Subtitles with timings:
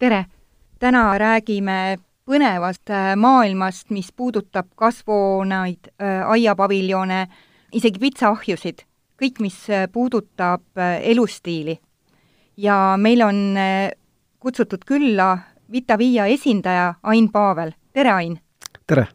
[0.00, 0.24] tere!
[0.80, 7.26] täna räägime põnevast äh, maailmast, mis puudutab kasvuhooneid, äh, aiapaviljone,
[7.76, 8.80] isegi pitsaahjusid,
[9.20, 11.78] kõik, mis äh, puudutab elustiili.
[12.56, 13.36] ja meil on
[14.38, 15.38] kutsutud külla
[15.72, 18.38] Vita Via esindaja Ain Paavel, tere Ain!
[18.86, 19.06] tere!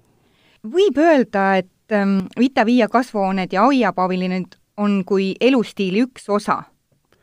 [0.63, 6.61] võib öelda, et ähm, Vita Via kasvuhooned ja aiapaviljonid on kui elustiili üks osa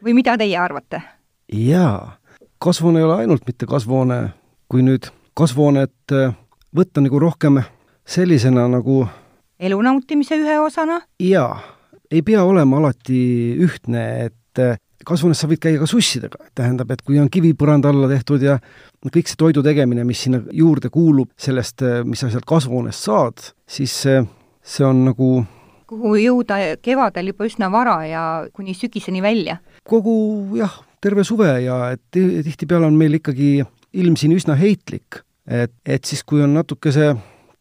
[0.02, 1.02] või mida teie arvate?
[1.52, 2.21] jaa
[2.62, 4.18] kasvuhoone ei ole ainult mitte kasvuhoone,
[4.70, 5.08] kui nüüd
[5.38, 6.34] kasvuhoonet äh,
[6.76, 7.58] võtta nagu rohkem
[8.06, 9.02] sellisena nagu
[9.62, 11.00] elu nautimise ühe osana?
[11.22, 11.56] jaa,
[12.10, 13.22] ei pea olema alati
[13.62, 18.10] ühtne, et äh, kasvuhoones sa võid käia ka sussidega, tähendab, et kui on kivipõranda alla
[18.10, 18.58] tehtud ja
[19.08, 23.42] kõik see toidu tegemine, mis sinna juurde kuulub, sellest, äh, mis sa sealt kasvuhoonest saad,
[23.66, 25.32] siis see on nagu
[25.92, 28.22] kuhu jõuda kevadel juba üsna vara ja
[28.54, 29.58] kuni sügiseni välja?
[29.88, 30.14] kogu
[30.56, 33.58] jah, terve suve ja et tihtipeale on meil ikkagi
[33.98, 35.22] ilm siin üsna heitlik.
[35.47, 37.11] et, et siis, kui on natuke see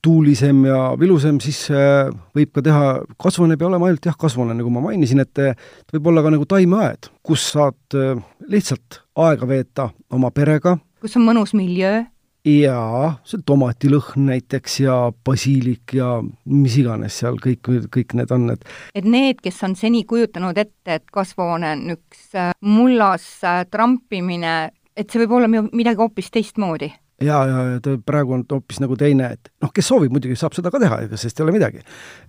[0.01, 2.85] tuulisem ja vilusem, siis äh, võib ka teha,
[3.21, 6.33] kasvuhoone ei pea olema ainult jah, kasvuhoone, nagu ma mainisin, et et võib olla ka
[6.33, 10.77] nagu taimeaed, kus saad äh, lihtsalt aega veeta oma perega.
[11.01, 12.03] kus on mõnus miljöö
[12.47, 16.09] jaa, see tomatilõhn näiteks ja basiilik ja
[16.49, 18.65] mis iganes seal kõik, kõik need on, et
[18.97, 24.71] et need, kes on seni kujutanud ette, et kasvuhoone on üks äh, mullas äh, trampimine,
[24.97, 26.89] et see võib olla midagi hoopis teistmoodi?
[27.21, 30.57] jaa, ja, ja ta praegu on hoopis nagu teine, et noh, kes soovib, muidugi saab
[30.57, 31.83] seda ka teha, ega sellest ei ole midagi.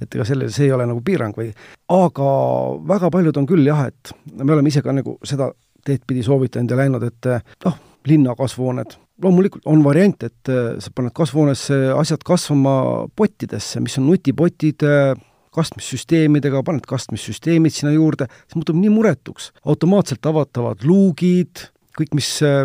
[0.05, 1.49] et ega selle, see ei ole nagu piirang või
[1.97, 2.33] aga
[2.93, 5.49] väga paljud on küll jah, et me oleme ise ka nagu seda
[5.83, 7.31] teed pidi soovitanud ja läinud, et
[7.65, 12.75] noh, linna kasvuhooned loomulikult on variant, et äh, sa paned kasvuhoonesse asjad kasvama
[13.17, 15.13] pottidesse, mis on nutipotid, äh,
[15.53, 19.51] kastmissüsteemidega, paned kastmissüsteemid sinna juurde, see muutub nii muretuks.
[19.69, 21.67] automaatselt avatavad luugid,
[21.99, 22.65] kõik, mis äh,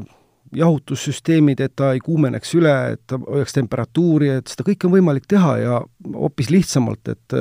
[0.56, 5.28] jahutussüsteemid, et ta ei kuumeneks üle, et ta hoiaks temperatuuri, et seda kõike on võimalik
[5.28, 5.82] teha ja
[6.14, 7.36] hoopis lihtsamalt, et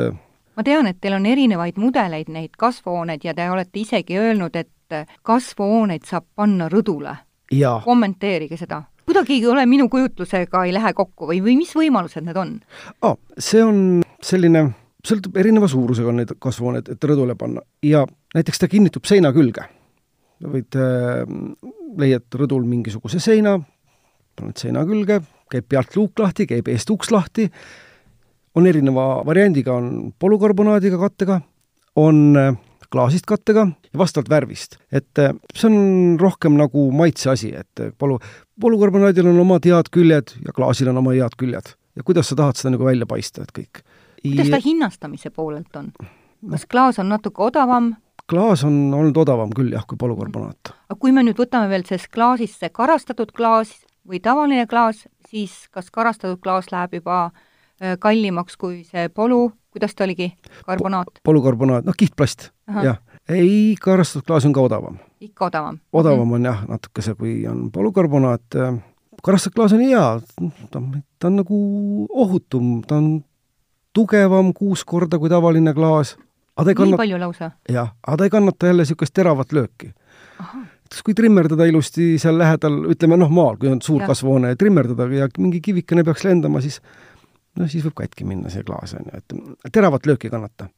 [0.56, 4.98] ma tean, et teil on erinevaid mudeleid, neid kasvuhooneid, ja te olete isegi öelnud, et
[5.22, 7.14] kasvuhooneid saab panna rõdule.
[7.84, 8.82] kommenteerige seda
[9.16, 12.52] kuidagi ei ole minu kujutlusega, ei lähe kokku või, või mis võimalused need on
[13.06, 13.16] oh,?
[13.38, 13.78] see on
[14.24, 14.66] selline,
[15.06, 18.04] sõltub erineva suurusega on neid kasvuhooneid, et rõdule panna ja
[18.36, 19.64] näiteks ta kinnitub seina külge.
[20.44, 21.24] võid äh,,
[21.96, 23.56] leiad rõdul mingisuguse seina,
[24.36, 27.48] paned seina külge, käib pealt luuk lahti, käib eest uks lahti,
[28.56, 31.40] on erineva variandiga, on polükarbonaadiga kattega,
[31.96, 32.52] on äh,
[32.92, 34.78] klaasist kattega ja vastavalt värvist.
[34.92, 38.18] et äh, see on rohkem nagu maitse asi, et äh, polu,
[38.60, 41.74] polukarbonaadil on omad head küljed ja klaasil on oma head küljed.
[41.96, 43.82] ja kuidas sa tahad seda nagu välja paista, et kõik.
[44.22, 45.92] kuidas ta hinnastamise poolelt on?
[46.50, 47.94] kas klaas on natuke odavam?
[48.30, 50.72] klaas on olnud odavam küll jah, kui polukarbonaat.
[50.88, 53.74] aga kui me nüüd võtame veel sellest klaasist see karastatud klaas
[54.06, 57.30] või tavaline klaas, siis kas karastatud klaas läheb juba
[57.98, 60.30] kallimaks kui see polu, kuidas ta oligi,
[60.66, 61.20] karbonaat po?
[61.30, 62.50] polukarbonaat, noh kihtplast,
[62.82, 63.00] jah.
[63.28, 64.98] ei, karastatud klaas on ka odavam.
[65.20, 65.80] ikka odavam?
[65.92, 68.60] odavam mm on jah, natukese, kui on polukarbonaat.
[69.22, 70.04] karastatud klaas on hea,
[70.70, 70.82] ta,
[71.18, 71.58] ta on nagu
[72.24, 73.10] ohutum, ta on
[73.96, 76.16] tugevam kuus korda kui tavaline klaas.
[76.56, 77.00] nii kannat...
[77.02, 77.50] palju lausa?
[77.68, 79.92] jah, aga ta ei kannata jälle niisugust teravat lööki.
[80.86, 85.28] et kui trimmerdada ilusti seal lähedal, ütleme noh, maal, kui on suur kasvuhoone, trimmerdada ja
[85.38, 86.80] mingi kivikene peaks lendama, siis
[87.58, 90.68] no siis võib katki minna see klaas, on ju, et teravat lööki ei kannata.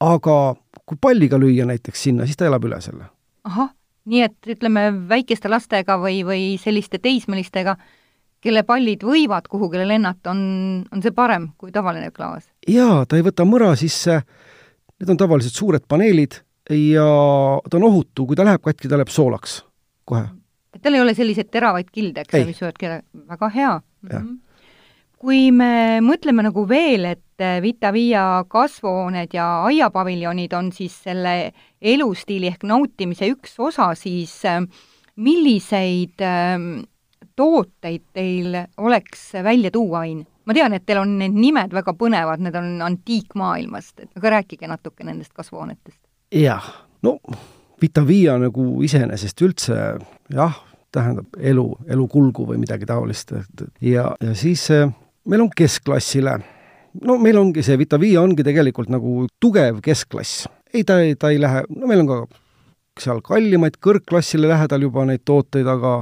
[0.00, 0.36] aga
[0.84, 3.08] kui palliga lüüa näiteks sinna, siis ta elab üle selle.
[3.48, 3.70] ahah,
[4.04, 7.76] nii et ütleme, väikeste lastega või, või selliste teismelistega,
[8.40, 10.40] kelle pallid võivad kuhugile lennata, on,
[10.92, 12.48] on see parem kui tavaline klaas?
[12.68, 14.20] jaa, ta ei võta mõra sisse,
[15.00, 17.06] need on tavaliselt suured paneelid ja
[17.70, 19.62] ta on ohutu, kui ta läheb katki, ta läheb soolaks
[20.04, 20.26] kohe.
[20.74, 22.98] et tal ei ole selliseid teravaid kilde, eks, mis võivad keda,
[23.30, 23.78] väga hea.
[24.02, 24.42] Mm -hmm
[25.20, 31.52] kui me mõtleme nagu veel, et äh, Vita Via kasvuhooned ja aiapaviljonid on siis selle
[31.80, 34.60] elustiili ehk nautimise üks osa, siis äh,
[35.16, 36.84] milliseid ähm,
[37.36, 40.24] tooteid teil oleks välja tuua, Ain?
[40.46, 44.68] ma tean, et teil on need nimed väga põnevad, need on antiikmaailmast, et aga rääkige
[44.70, 45.98] natuke nendest kasvuhoonetest.
[46.34, 46.68] jah,
[47.02, 47.18] no
[47.80, 49.80] Vita Via nagu iseenesest üldse
[50.32, 50.60] jah,
[50.92, 54.86] tähendab elu, elukulgu või midagi taolist, et ja, ja siis äh,
[55.26, 56.38] meil on keskklassile,
[57.06, 60.46] no meil ongi see Vitavia ongi tegelikult nagu tugev keskklass.
[60.72, 62.20] ei, ta ei, ta ei lähe, no meil on ka
[63.00, 66.00] seal kallimaid kõrgklassile lähedal juba neid tooteid, aga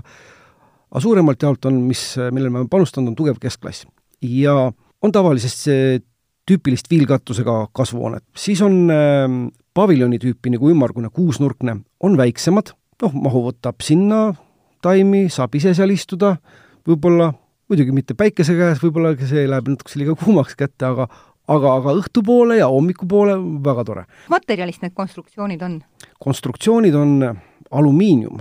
[0.95, 3.87] aga suuremalt jaolt on, mis, millele me oleme panustanud, on tugev keskklass.
[4.23, 4.55] ja
[5.03, 6.01] on tavaliselt see
[6.49, 8.25] tüüpilist viilkatusega kasvuhoonet.
[8.37, 9.29] siis on äh,
[9.75, 14.35] paviljoni tüüpi nagu ümmargune kuusnurkne, on väiksemad, noh, mahu võtab sinna
[14.85, 16.37] taimi, saab ise seal istuda,
[16.87, 17.33] võib-olla,
[17.75, 21.09] muidugi mitte päikese käes, võib-olla see läheb natukese liiga kuumaks kätte, aga
[21.51, 23.35] aga, aga õhtupoole ja hommikupoole
[23.65, 24.05] väga tore.
[24.33, 25.81] materjalist need konstruktsioonid on?
[26.23, 27.17] konstruktsioonid on
[27.75, 28.39] alumiinium,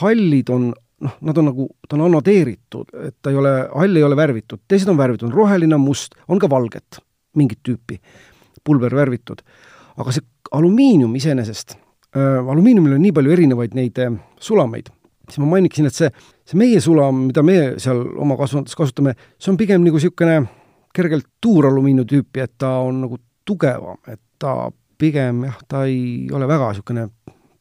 [0.00, 0.70] hallid on
[1.04, 4.62] noh, nad on nagu, ta on annodeeritud, et ta ei ole, hall ei ole värvitud,
[4.68, 7.00] teised on värvitud, roheline, must, on ka valget,
[7.36, 8.00] mingit tüüpi,
[8.64, 9.44] pulbervärvitud.
[10.00, 10.24] aga see
[10.56, 11.76] alumiinium iseenesest
[12.16, 14.88] äh,, alumiiniumil on nii palju erinevaid neid äh, sulameid,
[15.28, 16.10] siis ma mainiksin, et see,
[16.50, 20.40] see meie sulam, mida meie seal oma kasvanduses kasutame, see on pigem nagu niisugune
[20.96, 26.48] kergelt tuuralumiiniumi tüüpi, et ta on nagu tugevam, et ta pigem jah, ta ei ole
[26.50, 27.06] väga niisugune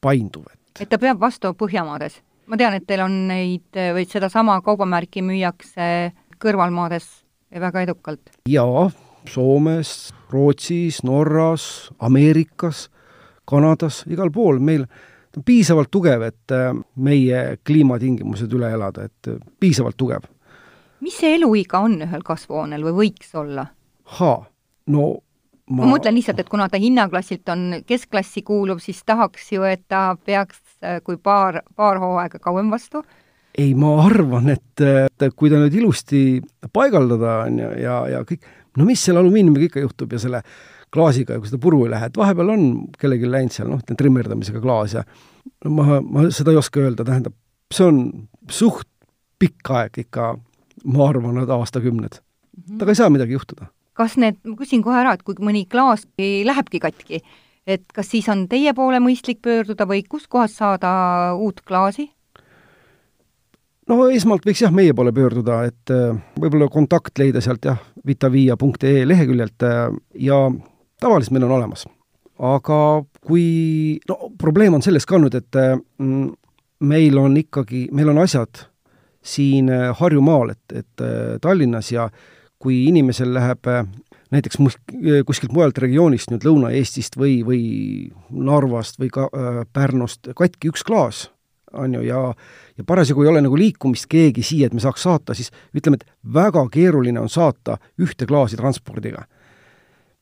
[0.02, 2.22] painduv, et et ta peab vastu Põhjamaades?
[2.50, 6.10] ma tean, et teil on neid, või sedasama kaubamärki müüakse
[6.42, 7.06] kõrvalmaades
[7.54, 8.34] väga edukalt.
[8.50, 8.90] jaa,
[9.30, 12.88] Soomes, Rootsis, Norras, Ameerikas,
[13.46, 14.88] Kanadas, igal pool meil
[15.32, 20.28] ta on piisavalt tugev, et äh, meie kliimatingimused üle elada, et äh, piisavalt tugev.
[21.00, 23.68] mis see eluiga on ühel kasvuhoonel või võiks olla?
[24.18, 24.44] haa,
[24.88, 25.06] no
[25.70, 29.86] ma, ma mõtlen lihtsalt, et kuna ta hinnaklassilt on keskklassi kuuluv, siis tahaks ju, et
[29.88, 33.04] ta peaks äh, kui paar, paar hooaega kauem vastu.
[33.58, 36.42] ei, ma arvan, et, et kui ta nüüd ilusti
[36.74, 38.46] paigaldada, on ju, ja, ja kõik,
[38.78, 40.44] no mis selle alumiiniumiga ikka juhtub ja selle
[40.94, 42.64] klaasiga ja kui seda puru ei lähe, et vahepeal on
[43.00, 45.04] kellelgi läinud seal noh, trimmerdamisega klaas ja
[45.66, 47.36] no ma, ma seda ei oska öelda, tähendab,
[47.74, 48.00] see on
[48.52, 48.88] suht
[49.40, 50.32] pikk aeg ikka,
[50.90, 52.20] ma arvan, et aastakümned.
[52.20, 52.90] temaga mhm.
[52.90, 53.70] ei saa midagi juhtuda.
[54.00, 57.22] kas need, ma küsin kohe ära, et kui mõni klaas lähebki katki,
[57.68, 62.10] et kas siis on teie poole mõistlik pöörduda või kuskohast saada uut klaasi?
[63.90, 69.06] no esmalt võiks jah, meie poole pöörduda, et äh, võib-olla kontakt leida sealt jah, vitavia.ee
[69.08, 69.88] leheküljelt äh,
[70.30, 70.44] ja
[71.00, 71.86] tavaliselt meil on olemas.
[72.40, 75.58] aga kui, no probleem on selles ka nüüd, et
[76.00, 76.30] mm,
[76.88, 78.66] meil on ikkagi, meil on asjad
[79.24, 81.08] siin äh, Harjumaal, et, et
[81.42, 82.10] Tallinnas ja
[82.60, 83.68] kui inimesel läheb
[84.32, 84.78] näiteks mus-,
[85.26, 87.62] kuskilt mujalt regioonist, nüüd Lõuna-Eestist või, või
[88.30, 91.28] Narvast või ka äh, Pärnust katki üks klaas,
[91.74, 92.30] on ju, ja
[92.80, 96.34] ja parasjagu ei ole nagu liikumist keegi siia, et me saaks saata, siis ütleme, et
[96.34, 99.26] väga keeruline on saata ühte klaasi transpordiga.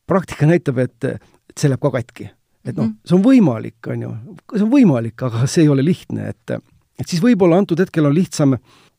[0.07, 2.30] Praktika näitab, et, et see läheb ka katki.
[2.68, 2.98] et noh, mhm.
[3.07, 4.09] see on võimalik, on ju,
[4.56, 6.57] see on võimalik, aga see ei ole lihtne, et
[6.98, 8.56] et siis võib-olla antud hetkel on lihtsam,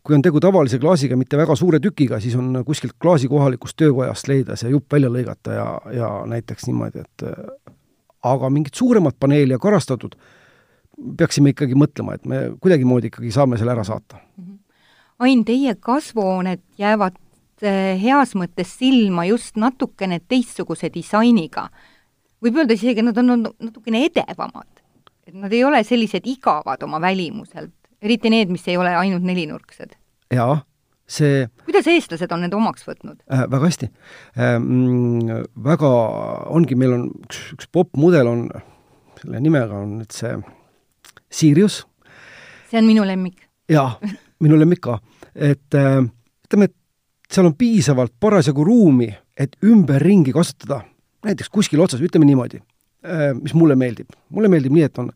[0.07, 4.31] kui on tegu tavalise klaasiga, mitte väga suure tükiga, siis on kuskilt klaasi kohalikust töökojast
[4.31, 7.27] leida see jupp välja lõigata ja, ja näiteks niimoodi, et
[8.29, 10.15] aga mingit suuremat paneeli ja karastatud
[11.19, 14.23] peaksime ikkagi mõtlema, et me kuidagimoodi ikkagi saame selle ära saata.
[14.39, 14.57] Mhm.
[15.19, 17.19] Ain, teie kasvuhooned jäävad
[17.63, 21.69] heas mõttes silma just natukene teistsuguse disainiga.
[22.43, 24.69] võib öelda isegi, nad on natukene edevamad.
[25.27, 29.97] et nad ei ole sellised igavad oma välimuselt, eriti need, mis ei ole ainult nelinurksed.
[30.35, 30.61] jaa,
[31.09, 33.47] see kuidas eestlased on need omaks võtnud äh,?
[33.51, 33.91] Väga hästi
[34.39, 34.59] äh,.
[35.65, 35.93] Väga,
[36.53, 38.49] ongi, meil on üks, üks popmudel on,
[39.21, 40.37] selle nimega on nüüd see
[41.31, 41.87] Sirius.
[42.71, 43.49] see on minu lemmik.
[43.69, 43.99] jaa,
[44.45, 44.99] minu lemmik ka.
[45.35, 46.05] et äh,
[46.49, 46.78] ütleme, et
[47.33, 50.81] seal on piisavalt parasjagu ruumi, et ümberringi kasutada,
[51.27, 52.63] näiteks kuskil otsas, ütleme niimoodi,
[53.05, 54.17] äh, mis mulle meeldib.
[54.29, 55.13] mulle meeldib nii, et on,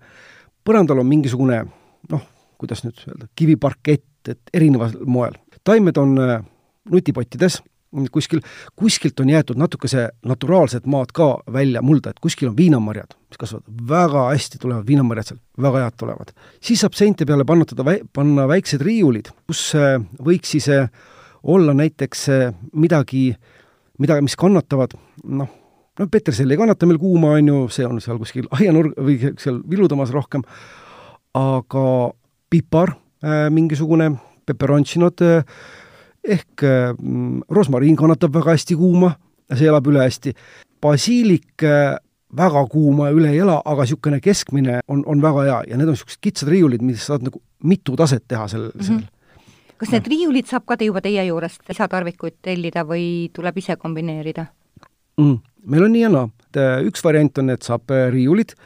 [0.64, 1.64] põrandal on mingisugune
[2.12, 2.24] noh,
[2.60, 5.38] kuidas nüüd öelda, kiviparkett, et erineval moel.
[5.64, 6.40] taimed on äh,
[6.90, 7.62] nutipottides
[8.10, 8.40] kuskil,
[8.76, 13.88] kuskilt on jäetud natukese naturaalset maad ka välja mulda, et kuskil on viinamarjad, mis kasvavad
[13.88, 16.32] väga hästi, tulevad viinamarjad seal, väga head tulevad.
[16.60, 20.68] siis saab seinte peale pannutada, panna väiksed riiulid, kus äh, võiks siis
[21.42, 23.32] olla näiteks äh, midagi,
[23.98, 25.48] midagi, mis kannatavad, noh,
[25.98, 29.62] no Petersell ei kannata meil kuuma, on ju, see on seal kuskil aianurg- või seal
[29.70, 30.44] villutamas rohkem,
[31.38, 31.86] aga
[32.52, 32.94] pipar
[33.24, 34.12] äh,, mingisugune,
[34.46, 35.44] peperontsinod äh,,
[36.22, 39.16] ehk mm, rosmariin kannatab väga hästi kuuma,
[39.52, 40.34] see elab üle hästi.
[40.82, 41.96] basiilik äh,
[42.36, 45.96] väga kuuma üle ei ela, aga niisugune keskmine on, on väga hea ja need on
[45.96, 49.02] niisugused kitsad riiulid, mis saad nagu mitu taset teha sel mm, -hmm.
[49.80, 54.46] Kas need riiulid saab ka te juba teie juurest lisatarvikuid tellida või tuleb ise kombineerida
[55.20, 55.36] mm,?
[55.72, 58.56] meil on nii ja naa, et äh, üks variant on, et saab äh, riiulid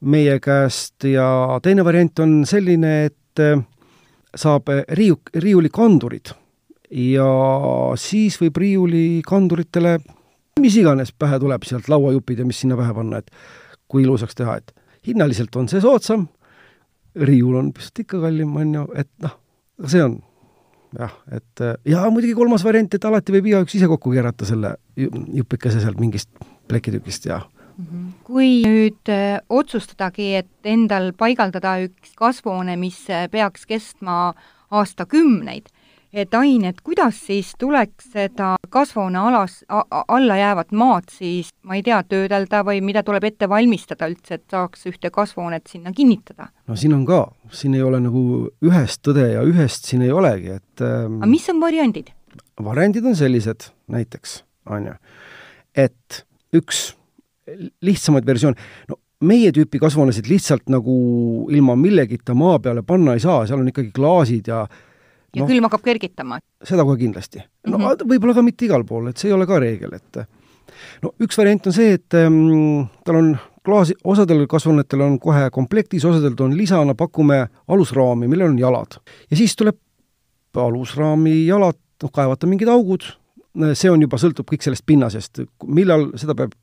[0.00, 3.40] meie käest ja teine variant on selline, et
[4.36, 6.32] saab riiu-, riiulikandurid
[6.90, 7.26] ja
[8.00, 9.98] siis võib riiulikanduritele
[10.60, 13.30] mis iganes pähe tuleb sealt lauajupid ja mis sinna pähe panna, et
[13.90, 14.74] kui ilusaks teha, et
[15.06, 16.26] hinnaliselt on see soodsam,
[17.16, 19.36] riiul on pisut ikka kallim, on ju, et noh,
[19.86, 20.18] see on
[20.98, 25.82] jah, et ja muidugi kolmas variant, et alati võib igaüks ise kokku keerata selle jupikese
[25.82, 26.30] sealt mingist
[26.70, 27.42] plekitükist ja
[28.26, 34.34] kui nüüd äh, otsustadagi, et endal paigaldada üks kasvuhoone, mis äh, peaks kestma
[34.70, 35.70] aastakümneid,
[36.12, 42.00] et ained, kuidas siis tuleks seda kasvuhoone alas, alla jäävat maad siis, ma ei tea,
[42.02, 46.50] töödelda või mida tuleb ette valmistada üldse, et saaks ühte kasvuhoonet sinna kinnitada?
[46.66, 47.22] no siin on ka,
[47.54, 48.22] siin ei ole nagu
[48.66, 52.10] ühest tõde ja ühest siin ei olegi, et ähm, aga mis on variandid?
[52.64, 54.40] variandid on sellised näiteks,
[54.70, 54.96] on ju,
[55.78, 56.24] et
[56.56, 56.90] üks
[57.82, 58.58] lihtsamaid versioone,
[58.90, 60.94] no meie tüüpi kasvuhoonesid lihtsalt nagu
[61.52, 64.64] ilma millegita maa peale panna ei saa, seal on ikkagi klaasid ja
[65.34, 66.40] ja no, külm hakkab kergitama?
[66.64, 67.42] seda kohe kindlasti.
[67.66, 68.08] no mm -hmm.
[68.12, 70.24] võib-olla ka mitte igal pool, et see ei ole ka reegel, et
[71.02, 73.30] no üks variant on see, et ähm, tal on
[73.64, 78.98] klaasi, osadel kasvuhoonetel on kohe komplektis, osadel on lisana, pakume alusraami, millel on jalad.
[79.30, 79.76] ja siis tuleb
[80.56, 83.06] alusraami jalad, noh, kaevata mingid augud,
[83.74, 86.54] see on juba, sõltub kõik sellest pinnasest, millal, seda peab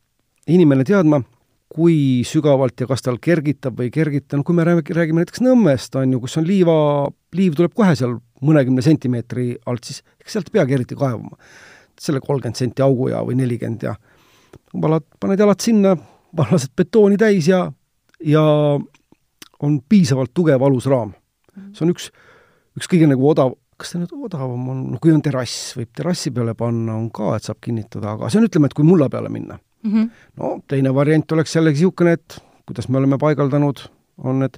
[0.47, 1.21] inimene teadma,
[1.67, 5.43] kui sügavalt ja kas tal kergitab või ei kergita, no kui me räägime, räägime näiteks
[5.43, 6.77] Nõmmest, on ju, kus on liiva,
[7.35, 8.15] liiv tuleb kohe seal
[8.45, 11.37] mõnekümne sentimeetri alt, siis eks sealt ei peagi eriti kaevama.
[11.97, 13.95] selle kolmkümmend senti augu ja, või nelikümmend ja
[14.81, 15.95] valad, paned jalad sinna,
[16.37, 17.63] lased betooni täis ja,
[18.21, 18.43] ja
[19.59, 21.15] on piisavalt tugev alusraam.
[21.73, 22.11] see on üks,
[22.77, 26.31] üks kõige nagu odav, kas see nüüd odavam on, no kui on terrass, võib terrassi
[26.33, 29.31] peale panna, on ka, et saab kinnitada, aga see on, ütleme, et kui mulla peale
[29.33, 29.93] minna mm.
[29.93, 30.09] -hmm.
[30.37, 33.81] no teine variant oleks jällegi niisugune, et kuidas me oleme paigaldanud,
[34.17, 34.57] on, et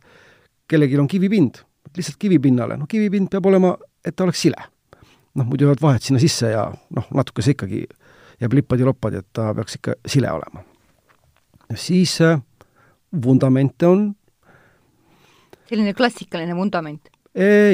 [0.68, 1.64] kellelgi on kivipind,
[2.00, 3.76] lihtsalt kivipinnale, no kivipind peab olema,
[4.06, 4.68] et ta oleks sile.
[5.38, 6.66] noh, muidu jäävad vahed sinna sisse ja
[6.96, 7.84] noh, natuke see ikkagi
[8.42, 10.66] jääb lippadi-loppadi, et ta peaks ikka sile olema.
[11.76, 12.40] siis äh,
[13.26, 14.10] vundamente on
[15.70, 17.12] selline klassikaline vundament?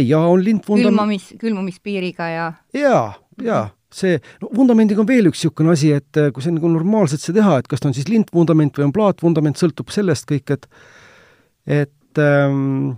[0.06, 0.92] Jaa, on lindvundament.
[0.92, 6.32] külmamis, külmumispiiriga ja jaa, jaa see, no vundamendiga on veel üks niisugune asi, et äh,
[6.36, 9.60] kui see nagu normaalselt see teha, et kas ta on siis lindvundament või on plaatvundament,
[9.62, 10.68] sõltub sellest kõik, et
[11.66, 12.98] et ähm,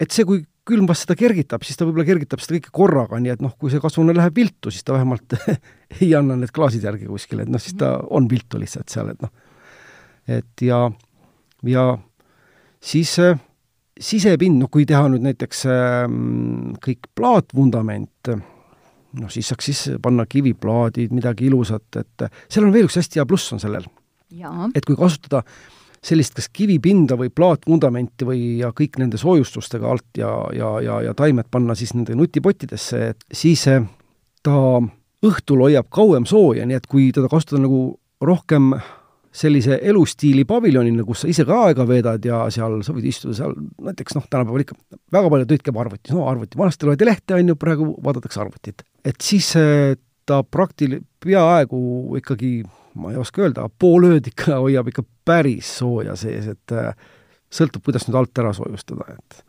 [0.00, 3.42] et see, kui külmvast seda kergitab, siis ta võib-olla kergitab seda kõike korraga, nii et
[3.44, 5.36] noh, kui see kasvuhoone läheb viltu, siis ta vähemalt
[6.00, 9.24] ei anna need klaasid järgi kuskile, et noh, siis ta on viltu lihtsalt seal, et
[9.24, 9.32] noh.
[10.38, 10.84] et ja,
[11.66, 11.86] ja
[12.92, 13.40] siis äh,
[14.00, 16.04] sisepind, noh kui teha nüüd näiteks äh,
[16.86, 23.00] kõik plaatvundament, noh, siis saaks sisse panna kiviplaadid, midagi ilusat, et seal on veel üks
[23.00, 23.88] hästi hea pluss on sellel.
[24.74, 25.42] et kui kasutada
[26.04, 31.16] sellist kas kivipinda või plaatvundamenti või, ja kõik nende soojustustega alt ja, ja, ja, ja
[31.16, 33.66] taimed panna siis nende nutipottidesse, et siis
[34.42, 34.56] ta
[35.26, 37.82] õhtul hoiab kauem sooja, nii et kui teda kasutada nagu
[38.24, 38.72] rohkem
[39.30, 43.54] sellise elustiili paviljonina, kus sa ise ka aega veedad ja seal sa võid istuda seal,
[43.86, 44.78] näiteks noh, tänapäeval ikka
[45.14, 48.82] väga palju tööd käib arvutis, no arvuti, vanasti loeti lehte, on ju, praegu vaadatakse arvutit.
[49.04, 49.94] et siis eh,
[50.26, 51.80] ta praktil-, peaaegu
[52.18, 52.52] ikkagi,
[52.94, 56.90] ma ei oska öelda, pool ööd ikka hoiab ikka päris sooja sees, et eh,
[57.50, 59.44] sõltub, kuidas nüüd alt ära soojustada, et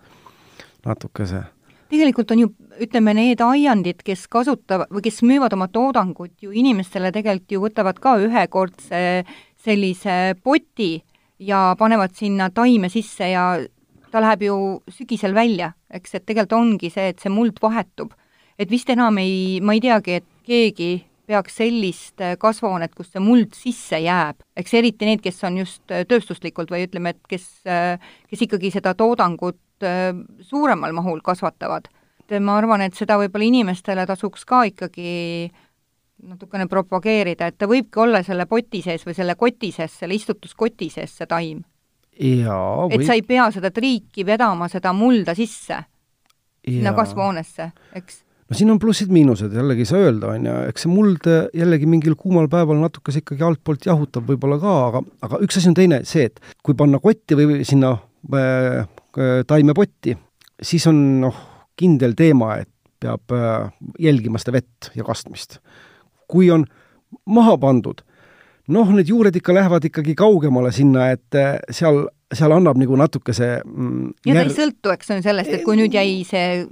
[0.86, 1.44] natuke see
[1.92, 2.50] tegelikult on ju,
[2.82, 8.00] ütleme, need aiandid, kes kasutavad või kes müüvad oma toodangut ju inimestele tegelikult ju võtavad
[8.00, 9.02] ka ühekordse
[9.62, 10.94] sellise poti
[11.42, 13.46] ja panevad sinna taime sisse ja
[14.12, 14.58] ta läheb ju
[14.92, 18.14] sügisel välja, eks, et tegelikult ongi see, et see muld vahetub.
[18.60, 20.92] et vist enam ei, ma ei teagi, et keegi
[21.32, 26.72] peaks sellist kasvuhoonet, kus see muld sisse jääb, eks eriti need, kes on just tööstuslikult
[26.74, 29.60] või ütleme, et kes, kes ikkagi seda toodangut
[30.46, 31.88] suuremal mahul kasvatavad.
[32.32, 35.52] et ma arvan, et seda võib-olla inimestele tasuks ka ikkagi
[36.22, 40.90] natukene propageerida, et ta võibki olla selle poti sees või selle koti sees, selle istutuskoti
[40.94, 41.64] sees, see taim.
[42.88, 43.00] võib.
[43.00, 45.82] et sa ei pea seda triiki vedama, seda mulda sisse,
[46.68, 48.22] sinna kasvuhoonesse, eks
[48.52, 52.18] no siin on plussid-miinused, jällegi ei saa öelda, on ju, eks see muld jällegi mingil
[52.20, 56.28] kuumal päeval natukese ikkagi altpoolt jahutab võib-olla ka, aga, aga üks asi on teine, see,
[56.28, 57.94] et kui panna kotti või sinna
[58.36, 58.84] äh,
[59.48, 60.18] taimepotti,
[60.62, 61.42] siis on noh,
[61.80, 62.70] kindel teema, et
[63.02, 63.72] peab äh,
[64.04, 65.62] jälgima seda vett ja kastmist.
[66.30, 66.68] Kui on
[67.32, 68.04] maha pandud,
[68.72, 73.34] noh, need juured ikka lähevad ikkagi kaugemale sinna, et eh, seal, seal annab nagu natuke
[73.36, 76.64] see mm, ja ta ei sõltu, eks, on sellest, et kui nüüd jäi see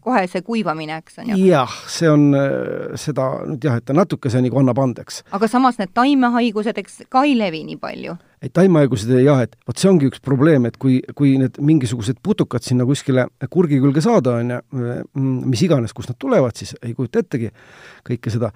[0.00, 1.38] kohe see kuivamine, eks on ju.
[1.48, 5.22] jah, see on eh, seda nüüd jah, et ta natuke see nagu annab andeks.
[5.32, 8.16] aga samas need taimehaigused, eks ka ei levi nii palju?
[8.42, 12.64] ei, taimehaigused jah, et vot see ongi üks probleem, et kui, kui need mingisugused putukad
[12.66, 16.96] sinna kuskile kurgi külge saada, on ju, mm, mis iganes, kust nad tulevad, siis ei
[16.98, 17.52] kujuta ettegi
[18.08, 18.50] kõike seda,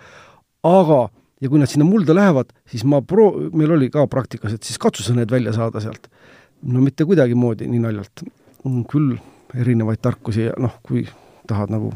[0.67, 1.07] aga
[1.41, 4.81] ja kui nad sinna mulda lähevad, siis ma pro-, meil oli ka praktikas, et siis
[4.81, 6.09] katsu sa need välja saada sealt.
[6.63, 8.25] no mitte kuidagimoodi nii naljalt.
[8.91, 9.19] küll
[9.55, 11.05] erinevaid tarkusi ja noh, kui
[11.49, 11.93] tahad nagu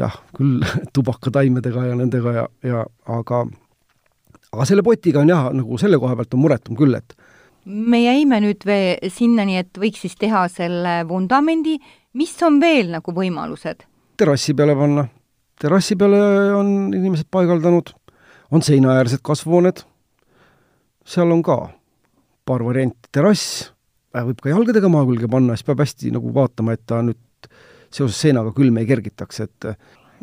[0.00, 2.86] jah, küll tubakataimedega ja nendega ja, ja
[3.18, 3.44] aga
[4.54, 7.16] aga selle potiga on jah, nagu selle koha pealt on muretum küll, et
[7.64, 11.78] me jäime nüüd veel sinnani, et võiks siis teha selle vundamendi,
[12.18, 13.86] mis on veel nagu võimalused?
[14.14, 15.08] terrassi peale panna.
[15.58, 16.20] terrassi peale
[16.54, 17.90] on inimesed paigaldanud,
[18.54, 19.82] on seinaäärsed kasvuhooned,
[21.04, 21.58] seal on ka
[22.46, 23.70] paar varianti, terrass,
[24.14, 27.48] äh, võib ka jalgadega maa külge panna, siis peab hästi nagu vaatama, et ta nüüd
[27.94, 29.68] seoses seinaga külm ei kergitaks, et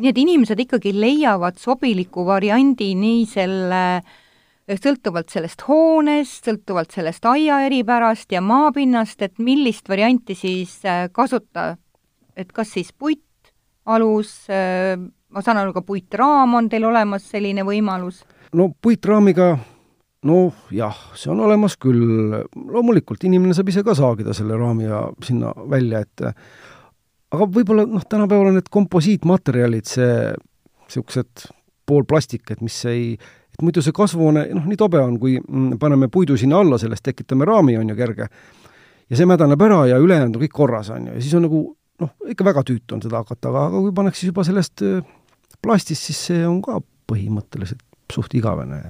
[0.02, 4.12] nii et inimesed ikkagi leiavad sobiliku variandi nii selle äh,
[4.70, 11.76] sõltuvalt sellest hoonest, sõltuvalt sellest aia eripärast ja maapinnast, et millist varianti siis äh, kasutada,
[12.36, 14.96] et kas siis puitalus, äh,
[15.32, 18.22] ma saan aru, ka puitraam on teil olemas, selline võimalus?
[18.52, 19.56] no puitraamiga
[20.28, 25.06] noh, jah, see on olemas küll, loomulikult inimene saab ise ka saagida selle raami ja
[25.24, 26.28] sinna välja, et
[27.32, 30.16] aga võib-olla noh, tänapäeval on need komposiitmaterjalid, see
[30.86, 31.46] niisugused
[31.88, 36.08] poolplastik, et mis ei, et muidu see kasvuhoone, noh, nii tobe on, kui mm, paneme
[36.12, 38.28] puidu sinna alla, sellest tekitame raami, on ju, kerge,
[39.08, 41.62] ja see mädaneb ära ja ülejäänud on kõik korras, on ju, ja siis on nagu
[42.02, 45.00] noh, ikka väga tüütu on seda hakata, aga, aga kui pannakse juba sellest äh,
[45.64, 48.82] plastist, siis see on ka põhimõtteliselt suht igavene.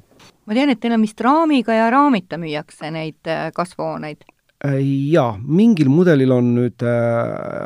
[0.46, 4.26] ma tean, et teil on vist raamiga ja raamita müüakse neid äh, kasvuhooneid?
[4.62, 4.78] Äh,
[5.10, 6.84] jaa, mingil mudelil on nüüd,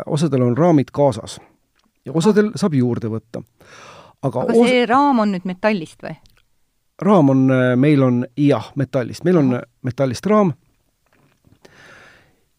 [0.06, 1.38] osadel on raamid kaasas
[2.06, 3.42] ja osadel saab juurde võtta.
[4.22, 6.14] aga, aga see raam on nüüd metallist või?
[7.02, 7.42] raam on,
[7.76, 10.54] meil on jah, metallist, meil on metallist raam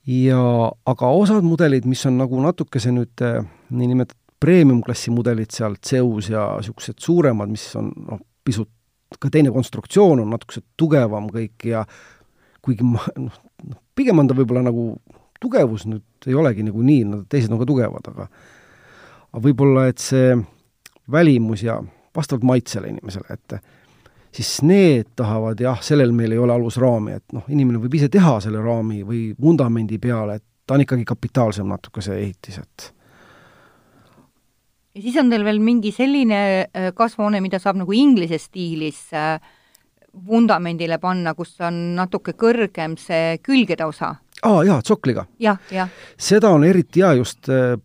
[0.07, 0.39] ja
[0.87, 6.43] aga osad mudelid, mis on nagu natukese nüüd eh, niinimetatud premium-klassi mudelid seal Zeus ja
[6.59, 8.69] niisugused suuremad, mis on noh, pisut
[9.19, 11.81] ka teine konstruktsioon on natukese tugevam kõik ja
[12.61, 14.91] kuigi ma noh, noh, pigem on ta võib-olla nagu
[15.41, 18.27] tugevus nüüd ei olegi nagu nii, nad teised on ka tugevad, aga
[19.27, 20.35] aga võib-olla, et see
[21.11, 21.77] välimus ja
[22.15, 23.57] vastavalt maitsele inimesele, et
[24.33, 28.37] siis need tahavad jah, sellel meil ei ole alusraami, et noh, inimene võib ise teha
[28.43, 32.91] selle raami või vundamendi peale, et ta on ikkagi kapitaalsem natuke, see ehitis, et
[34.97, 39.37] ja siis on teil veel mingi selline äh, kasvuhoone, mida saab nagu inglise stiilis äh,
[40.27, 44.15] vundamendile panna, kus on natuke kõrgem see külgede osa?
[44.45, 45.57] aa jaa, tsokliga ja,.
[45.71, 45.89] jah, jah.
[46.17, 47.77] seda on eriti hea just äh,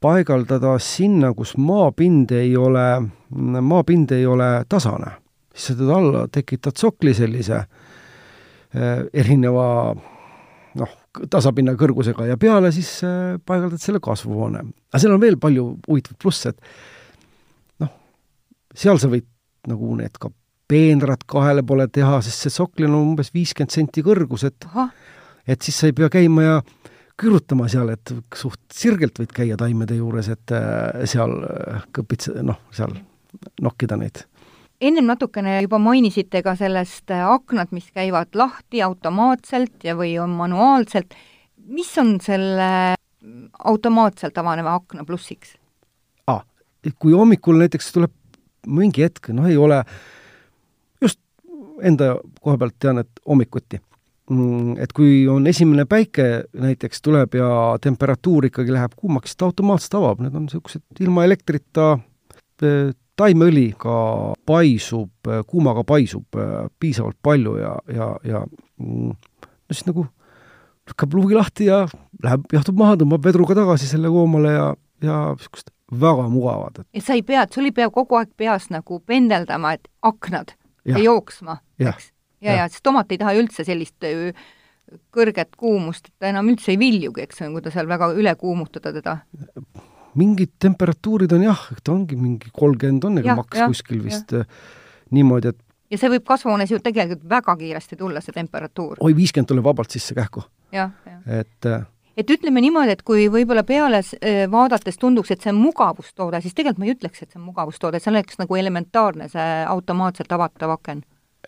[0.00, 2.88] paigaldada sinna, kus maapind ei ole,
[3.30, 5.16] maapind ei ole tasane
[5.56, 9.68] siis sa teed alla, tekitad sokli sellise äh, erineva
[10.76, 10.96] noh,
[11.32, 14.64] tasapinna kõrgusega ja peale siis äh, paigaldad selle kasvuhoone.
[14.92, 17.94] aga seal on veel palju huvitavaid plusse, et noh,
[18.76, 19.28] seal sa võid
[19.70, 20.30] nagu need ka
[20.68, 24.88] peenrad kahele poole teha, sest see soklil on umbes viiskümmend senti kõrgus, et Aha.
[25.46, 26.56] et siis sa ei pea käima ja
[27.16, 31.38] kürutama seal, et suht sirgelt võid käia taimede juures, et äh, seal
[31.96, 32.96] kõpitse, noh, seal
[33.62, 34.26] nokkida neid
[34.80, 40.34] ennem natukene juba mainisite ka sellest äh, aknad, mis käivad lahti automaatselt ja, või on
[40.36, 41.14] manuaalselt.
[41.66, 42.94] mis on selle
[43.64, 45.56] automaatselt avaneva akna plussiks
[46.26, 46.44] ah,?
[46.98, 48.12] kui hommikul näiteks tuleb
[48.66, 50.15] mingi hetk, noh, ei ole, just
[51.82, 53.80] enda koha pealt tean, et hommikuti,
[54.30, 57.48] mm, et kui on esimene päike näiteks tuleb ja
[57.82, 63.70] temperatuur ikkagi läheb kuumaks, siis ta automaatselt avab, need on niisugused ilma elektrita äh, taimeõli
[63.80, 63.96] ka
[64.46, 68.42] paisub, kuumaga paisub äh, piisavalt palju ja, ja, ja
[68.80, 70.06] mm, no siis nagu
[70.86, 71.84] lükkab luugi lahti ja
[72.22, 74.68] läheb, jahtub maha, tõmbab vedruga tagasi selle koomale ja,
[75.04, 76.84] ja niisugust väga mugavad.
[76.92, 80.54] ja sa ei pea, sul ei pea kogu aeg peas nagu pendeldama, et aknad
[80.86, 82.12] ja, ja jooksma, eks.
[82.40, 84.46] ja, ja, ja, sest tomat ei taha ju üldse sellist äh,
[85.14, 88.94] kõrget kuumust, et ta enam üldse ei viljugi, eks, kui ta seal väga üle kuumutada
[88.94, 89.18] teda
[90.16, 94.44] mingid temperatuurid on jah, ta ongi mingi kolmkümmend on ega maks ja, kuskil vist ja.
[94.46, 94.74] Äh,
[95.16, 95.60] niimoodi, et
[95.92, 99.00] ja see võib kasvuhoones ju tegelikult väga kiiresti tulla, see temperatuur.
[99.00, 100.44] oi, viiskümmend tuleb vabalt sisse kähku.
[100.72, 101.84] et äh,
[102.16, 106.54] et ütleme niimoodi, et kui võib-olla peale äh, vaadates tunduks, et see on mugavustoode, siis
[106.54, 110.76] tegelikult ma ei ütleks, et see on mugavustoode, see oleks nagu elementaarne, see automaatselt avatav
[110.78, 111.04] aken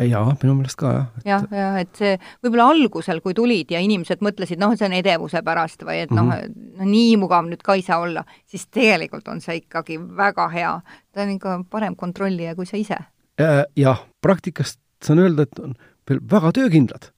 [0.07, 1.07] jaa, minu meelest ka, jah.
[1.26, 2.12] jah, jah, et see
[2.44, 6.28] võib-olla algusel, kui tulid ja inimesed mõtlesid, noh, see on edevuse pärast või et noh
[6.28, 9.98] mm -hmm., no nii mugav nüüd ka ei saa olla, siis tegelikult on see ikkagi
[9.98, 10.81] väga hea.
[11.12, 12.98] ta on ikka parem kontrollija kui sa ise.
[13.40, 15.74] Äh, jah, praktikast saan öelda, et on
[16.09, 17.11] veel väga töökindlad.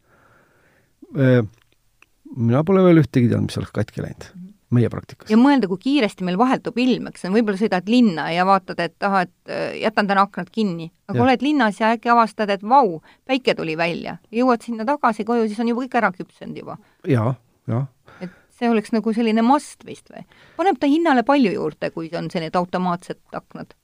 [2.36, 4.28] Mina pole veel ühtegi teadnud, mis oleks katki läinud.
[4.30, 5.30] -hmm meie praktikas.
[5.30, 9.26] ja mõelda, kui kiiresti meil vahetub ilm, eks, võib-olla sõidad linna ja vaatad, et ahah,
[9.26, 10.90] et äh, jätan täna aknad kinni.
[11.08, 11.24] aga ja.
[11.24, 14.18] oled linnas ja äkki avastad, et vau, päike tuli välja.
[14.34, 16.78] jõuad sinna tagasi koju, siis on juba kõik ära küpsenud juba.
[17.08, 17.34] jaa,
[17.70, 17.86] jah.
[18.20, 20.24] et see oleks nagu selline must vist või?
[20.56, 23.74] paneb ta hinnale palju juurde, kui on sellised automaatsed aknad?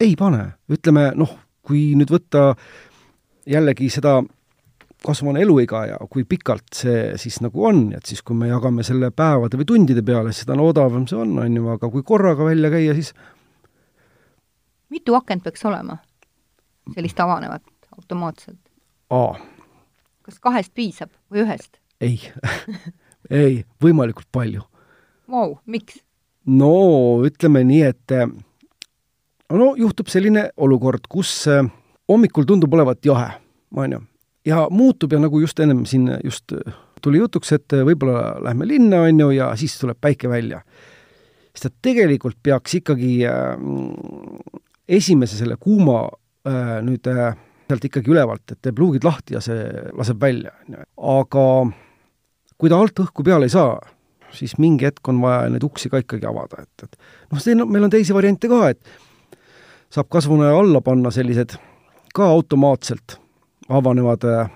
[0.00, 2.48] ei pane, ütleme noh, kui nüüd võtta
[3.46, 4.20] jällegi seda
[5.06, 9.12] kasvavane eluiga ja kui pikalt see siis nagu on, et siis kui me jagame selle
[9.14, 12.70] päevade või tundide peale, seda no odavam see on, on ju, aga kui korraga välja
[12.72, 13.12] käia, siis
[14.92, 15.98] mitu akent peaks olema?
[16.94, 17.64] sellist avanevat
[17.96, 18.60] automaatselt?
[19.10, 19.34] A.
[20.26, 21.80] kas kahest piisab või ühest?
[22.00, 22.18] ei
[23.30, 24.66] ei, võimalikult palju.
[25.30, 26.02] Vau, miks?
[26.46, 26.74] no
[27.26, 28.18] ütleme nii, et
[29.50, 31.46] no juhtub selline olukord, kus
[32.06, 33.32] hommikul tundub olevat jahe,
[33.74, 34.04] on ju
[34.46, 36.52] ja muutub ja nagu just ennem siin just
[37.02, 40.62] tuli jutuks, et võib-olla lähme linna, on ju, ja siis tuleb päike välja.
[41.54, 43.56] siis ta tegelikult peaks ikkagi äh,
[44.88, 46.04] esimese selle kuuma
[46.46, 50.78] äh, nüüd äh, sealt ikkagi ülevalt, et teeb luugid lahti ja see laseb välja, on
[50.78, 50.86] ju.
[51.12, 51.44] aga
[52.56, 53.76] kui ta alt õhku peale ei saa,
[54.32, 56.96] siis mingi hetk on vaja neid uksi ka ikkagi avada, et, et
[57.32, 59.38] noh, see, meil on teisi variante ka, et
[59.92, 61.56] saab kasvuna alla panna sellised
[62.14, 63.18] ka automaatselt
[63.68, 64.50] avanevad äh,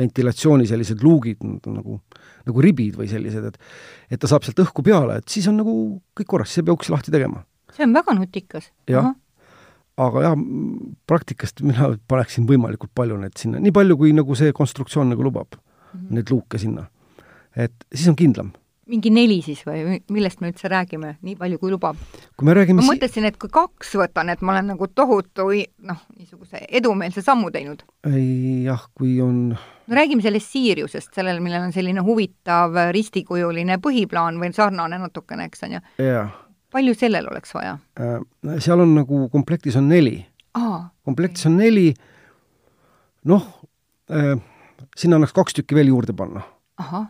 [0.00, 2.00] ventilatsiooni sellised luugid nagu,
[2.48, 3.58] nagu ribid või sellised, et
[4.10, 5.74] et ta saab sealt õhku peale, et siis on nagu
[6.18, 7.44] kõik korras, siis ei pea uksi lahti tegema.
[7.74, 8.70] see on väga nutikas.
[8.90, 9.12] jah,
[9.96, 10.38] aga jah,
[11.06, 15.54] praktikast mina paneksin võimalikult palju neid sinna, nii palju, kui nagu see konstruktsioon nagu lubab
[15.54, 15.60] mm,
[15.92, 16.10] -hmm.
[16.16, 16.88] neid luuke sinna.
[17.56, 18.52] et siis on kindlam
[18.90, 21.98] mingi neli siis või millest me üldse räägime, nii palju kui lubab?
[22.36, 25.48] kui me räägime ma si mõtlesin, et kui kaks võtan, et ma olen nagu tohutu
[25.86, 27.84] noh, niisuguse edumeelse sammu teinud.
[28.10, 34.40] ei jah, kui on no räägime sellest Siriusest, sellel, millel on selline huvitav ristikujuline põhiplaan
[34.42, 35.82] või sarnane natukene, eks on ju?
[36.04, 36.34] jah.
[36.74, 38.20] palju sellel oleks vaja äh,?
[38.58, 40.18] seal on nagu, komplektis on neli.
[41.04, 41.90] komplektis on neli,
[43.30, 43.46] noh
[44.10, 44.36] äh,,
[44.96, 46.42] sinna annaks kaks tükki veel juurde panna.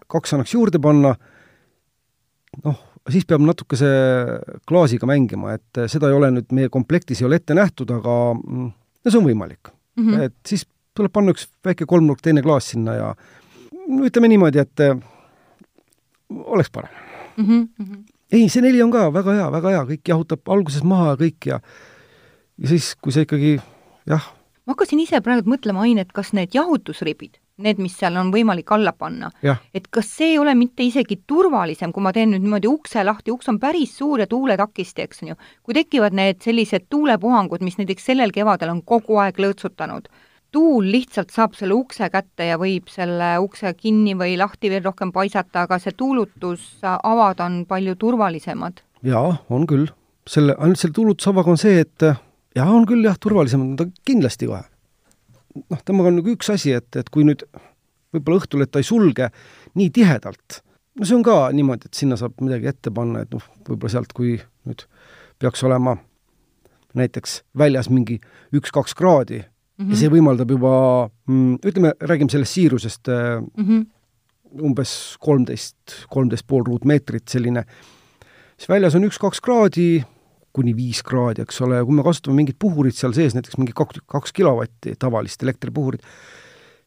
[0.09, 1.15] kaks annaks juurde panna
[2.65, 2.79] noh,
[3.11, 3.91] siis peab natukese
[4.69, 8.71] klaasiga mängima, et seda ei ole nüüd meie komplektis ei ole ette nähtud, aga mm,
[9.05, 10.07] no see on võimalik mm.
[10.07, 10.27] -hmm.
[10.29, 13.13] et siis tuleb panna üks väike kolmnurk, teine klaas sinna ja
[13.89, 14.97] no ütleme niimoodi, et äh,
[16.31, 16.91] oleks parem
[17.37, 17.69] mm.
[17.79, 18.05] -hmm.
[18.33, 21.47] ei, see neli on ka väga hea, väga hea, kõik jahutab alguses maha ja kõik
[21.47, 21.61] ja
[22.61, 23.59] ja siis, kui see ikkagi
[24.07, 24.33] jah.
[24.67, 28.71] ma hakkasin ise praegu mõtlema, Ain, et kas need jahutusribid need, mis seal on võimalik
[28.75, 29.31] alla panna.
[29.75, 33.33] et kas see ei ole mitte isegi turvalisem, kui ma teen nüüd niimoodi ukse lahti,
[33.35, 35.39] uks on päris suur ja tuuletakisti, eks on ju.
[35.63, 40.09] kui tekivad need sellised tuulepuhangud, mis näiteks sellel kevadel on kogu aeg lõõtsutanud,
[40.53, 45.13] tuul lihtsalt saab selle ukse kätte ja võib selle ukse kinni või lahti veel rohkem
[45.13, 48.83] paisata, aga see tuulutusavad on palju turvalisemad.
[49.03, 49.87] jaa, on küll.
[50.27, 52.03] selle, ainult selle tuulutusavaga on see, et
[52.57, 54.67] jaa, on küll jah, turvalisem, ta kindlasti kohe
[55.55, 57.45] noh, temaga on nagu üks asi, et, et kui nüüd
[58.15, 59.31] võib-olla õhtul, et ta ei sulge
[59.79, 60.61] nii tihedalt,
[60.99, 64.15] no see on ka niimoodi, et sinna saab midagi ette panna, et noh, võib-olla sealt,
[64.17, 64.37] kui
[64.69, 64.87] nüüd
[65.41, 65.97] peaks olema
[66.99, 68.19] näiteks väljas mingi
[68.57, 69.45] üks-kaks kraadi mm
[69.85, 69.91] -hmm.
[69.91, 70.73] ja see võimaldab juba
[71.27, 73.87] mm, ütleme, räägime sellest siirusest mm -hmm.
[74.61, 77.65] umbes kolmteist, kolmteist pool ruutmeetrit, selline,
[78.57, 80.05] siis väljas on üks-kaks kraadi,
[80.57, 83.75] kuni viis kraadi, eks ole, ja kui me kasutame mingit puhurit seal sees, näiteks mingi
[83.77, 86.03] kaks, kaks kilovatti tavalist elektripuhurit,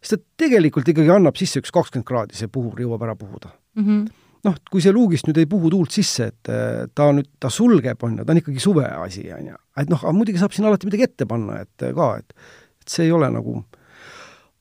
[0.02, 3.86] siis ta tegelikult ikkagi annab sisse üks kakskümmend kraadi, see puhur jõuab ära puhuda mm.
[3.86, 4.02] -hmm.
[4.50, 8.04] noh, kui see luugist nüüd ei puhu tuult sisse, et äh, ta nüüd, ta sulgeb,
[8.04, 9.62] on ju, ta on ikkagi suve asi, on ju.
[9.80, 12.36] et noh, aga muidugi saab siin alati midagi ette panna, et äh, ka, et
[12.84, 13.62] et see ei ole nagu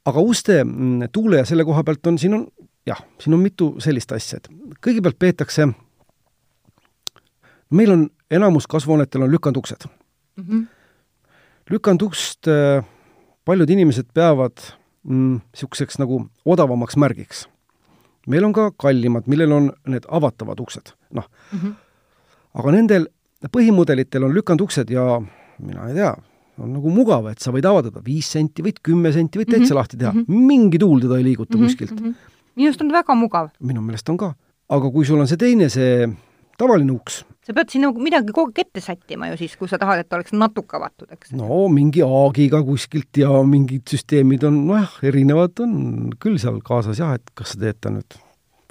[0.06, 2.46] aga uste mm, tuule ja selle koha pealt on, siin on
[2.86, 4.48] jah, siin on mitu sellist asja, et
[4.82, 5.68] kõigepealt peetakse,
[7.72, 9.88] meil on enamus kasvuhoonetel on lükanduksed
[10.36, 10.44] mm.
[10.44, 10.66] -hmm.
[11.70, 12.84] lükandukst äh,
[13.44, 14.56] paljud inimesed peavad
[15.02, 17.48] niisuguseks mm, nagu odavamaks märgiks.
[18.26, 21.58] meil on ka kallimad, millel on need avatavad uksed, noh mm.
[21.58, 21.72] -hmm.
[22.54, 23.08] aga nendel
[23.56, 25.22] põhimudelitel on lükanduksed ja
[25.58, 26.14] mina ei tea,
[26.58, 29.68] on nagu mugav, et sa võid avada viis senti, võid kümme senti, võid täitsa mm
[29.70, 29.78] -hmm.
[29.80, 30.46] lahti teha mm, -hmm.
[30.46, 31.66] mingi tuul teda ei liiguta mm -hmm.
[31.66, 32.06] kuskilt mm.
[32.06, 32.14] -hmm.
[32.56, 33.48] minu arust on väga mugav.
[33.60, 34.34] minu meelest on ka.
[34.68, 36.08] aga kui sul on see teine, see
[36.62, 40.04] tavaline uks, sa pead sinna midagi kogu aeg ette sättima ju siis, kui sa tahad,
[40.04, 41.32] et oleks natuke avatud, eks?
[41.38, 47.16] no mingi aagiga kuskilt ja mingid süsteemid on nojah, erinevad on küll seal kaasas jah,
[47.18, 48.20] et kas sa teed ta nüüd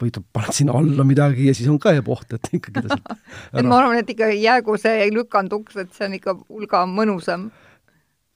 [0.02, 3.12] või paned sinna alla midagi ja siis on ka jääb oht, et ikkagi ta sealt
[3.60, 7.50] et ma arvan, et ikka jäägu see lükanduks, et see on ikka hulga mõnusam.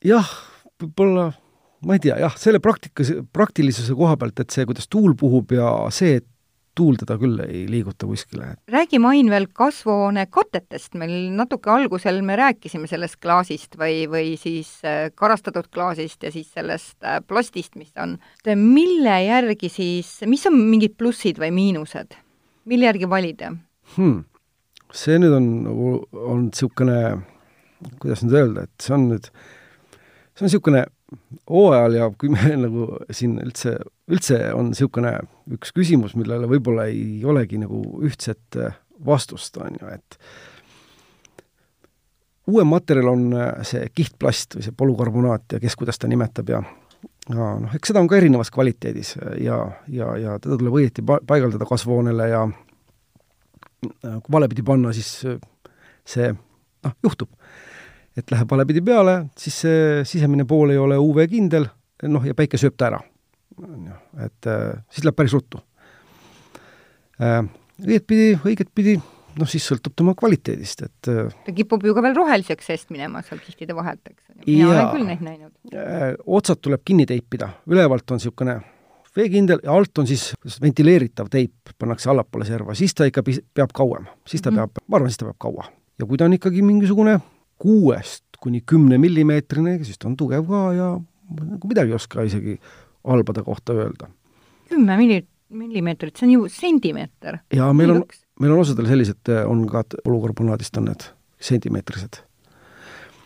[0.06, 0.30] jah,
[0.82, 1.32] võib-olla
[1.86, 5.72] ma ei tea, jah, selle praktikas, praktilisuse koha pealt, et see, kuidas tuul puhub ja
[5.94, 6.28] see, et
[6.76, 8.56] tuul teda küll ei liiguta kuskile.
[8.72, 15.10] räägime, Ain, veel kasvuhoonekatetest, meil natuke algusel me rääkisime sellest klaasist või, või siis äh,
[15.16, 18.18] karastatud klaasist ja siis sellest äh, plastist, mis on.
[18.56, 22.18] mille järgi siis, mis on mingid plussid või miinused,
[22.66, 23.54] mille järgi valida
[23.96, 24.24] hmm.?
[24.96, 27.00] see nüüd on nagu, on niisugune,
[28.02, 29.32] kuidas nüüd öelda, et see on nüüd,
[30.36, 30.86] see on niisugune
[31.50, 33.78] hooajal ja kui me nagu siin üldse,
[34.12, 35.18] üldse on niisugune
[35.56, 40.20] üks küsimus, millele võib-olla ei olegi nagu ühtset äh, vastust, on ju, et
[42.52, 46.63] uuem materjal on äh, see kihtplast või see polükarbonaat ja kes kuidas ta nimetab ja
[47.30, 49.58] ja noh, eks seda on ka erinevas kvaliteedis ja,
[49.89, 52.44] ja, ja teda tuleb õieti pa-, paigaldada kasvuhoonele ja
[53.86, 55.10] kui valepidi panna, siis
[56.06, 57.32] see noh, juhtub
[58.15, 61.67] et läheb valepidi peale, siis see sisemine pool ei ole UV-kindel,
[62.12, 63.01] noh, ja päike sööb ta ära.
[63.62, 65.62] on ju, et äh, siis läheb päris ruttu
[67.23, 67.43] äh,.
[67.80, 68.95] õigetpidi, õigetpidi,
[69.39, 73.23] noh, siis sõltub tema kvaliteedist, et äh, ta kipub ju ka veel roheliseks seest minema
[73.23, 74.23] seal kihtide vahelt, eks.
[74.45, 78.60] mina olen küll neid näinud otsad tuleb kinni teipida, ülevalt on niisugune
[79.15, 84.08] veekindel ja alt on siis ventileeritav teip, pannakse allapoole serva, siis ta ikka peab kauem,
[84.28, 84.75] siis ta mm -hmm.
[84.75, 85.71] peab, ma arvan, siis ta peab kaua.
[85.99, 87.19] ja kui ta on ikkagi mingisugune
[87.62, 90.89] kuuest kuni kümne millimeetrine, siis ta on tugev ka ja
[91.39, 92.60] nagu midagi ei oska isegi
[93.06, 94.10] halbade kohta öelda.
[94.70, 97.39] kümme milli-, millimeetrit, see on ju sentimeeter.
[97.54, 98.04] jaa, meil on,
[98.39, 101.10] meil on osadel sellised, on ka polükarbonaadist on need
[101.41, 102.22] sentimeetrised.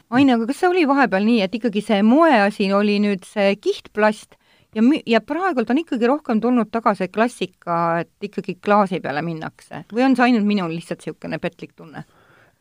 [0.10, 4.40] Aine, aga kas see oli vahepeal nii, et ikkagi see moeasi oli nüüd see kihtplast
[4.76, 10.08] ja ja praegult on ikkagi rohkem tulnud tagasi klassika, et ikkagi klaasi peale minnakse või
[10.08, 12.06] on see ainult minul lihtsalt niisugune petlik tunne?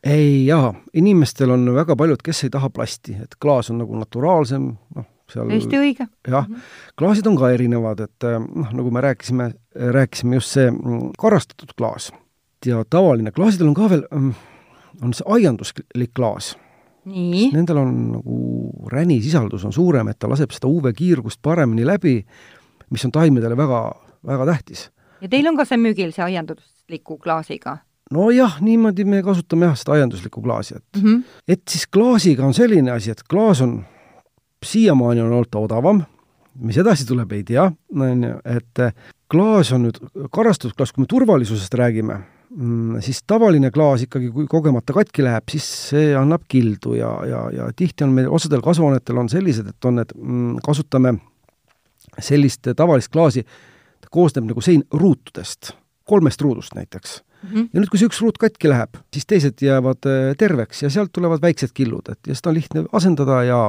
[0.03, 4.69] Ei jaa, inimestel on väga paljud, kes ei taha plasti, et klaas on nagu naturaalsem,
[4.95, 6.07] noh, seal täiesti õige.
[6.27, 6.61] jah -hmm.,
[6.97, 11.73] klaasid on ka erinevad, et eh, noh, nagu me rääkisime, rääkisime just see mm, karastatud
[11.77, 12.11] klaas
[12.65, 14.33] ja tavaline, klaasidel on ka veel, mm,
[15.01, 16.57] on see aianduslik klaas.
[17.05, 18.37] Nendel on nagu
[18.91, 22.25] ränisisaldus on suurem, et ta laseb seda UV-kiirgust paremini läbi,
[22.89, 24.89] mis on taimedele väga, väga tähtis.
[25.21, 27.77] ja teil on ka see müügil, see aiandusliku klaasiga?
[28.13, 31.23] Nojah, niimoodi me kasutame jah, seda aianduslikku klaasi, et mm, -hmm.
[31.47, 33.83] et siis klaasiga on selline asi, et klaas on,
[34.65, 36.03] siiamaani on olnud odavam,
[36.59, 38.83] mis edasi tuleb, ei tea, on ju, et
[39.31, 42.19] klaas on nüüd, karastatud klaas, kui me turvalisusest räägime,
[42.49, 47.45] mm, siis tavaline klaas ikkagi, kui kogemata katki läheb, siis see annab kildu ja, ja,
[47.53, 51.19] ja tihti on meil, osadel kasvuhoonetel on sellised, et on need, mm, kasutame
[52.19, 53.45] sellist tavalist klaasi,
[54.01, 57.69] ta koosneb nagu sein ruutudest, kolmest ruudust näiteks Mm -hmm.
[57.73, 61.11] ja nüüd, kui see üks ruut katki läheb, siis teised jäävad äh, terveks ja sealt
[61.15, 63.59] tulevad väiksed killud, et ja seda on lihtne asendada ja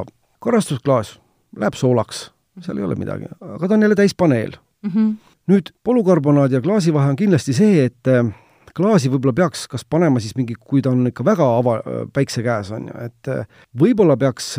[0.43, 1.21] karastusklaas
[1.57, 2.31] läheb soolaks,
[2.61, 4.91] seal ei ole midagi, aga ta on jälle täispaneel mm.
[4.91, 5.15] -hmm.
[5.53, 8.33] nüüd polükarbonaadi ja klaasi vahe on kindlasti see, et äh,
[8.77, 12.43] klaasi võib-olla peaks kas panema siis mingi, kui ta on ikka väga ava-, äh, päikse
[12.43, 13.31] käes, on ju, et
[13.79, 14.57] võib-olla peaks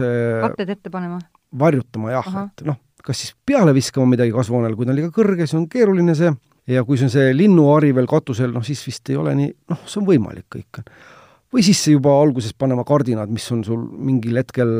[0.47, 1.19] katted ette panema?
[1.59, 5.45] varjutama jah, et noh, kas siis peale viskama midagi kasvuhoonele, kui ta on liiga kõrge,
[5.45, 6.31] siis on keeruline see
[6.71, 9.83] ja kui see on see linnuhari veel katusel, noh siis vist ei ole nii, noh,
[9.85, 10.81] see on võimalik kõik.
[11.51, 14.71] või siis juba alguses panema kardinad, mis on sul mingil hetkel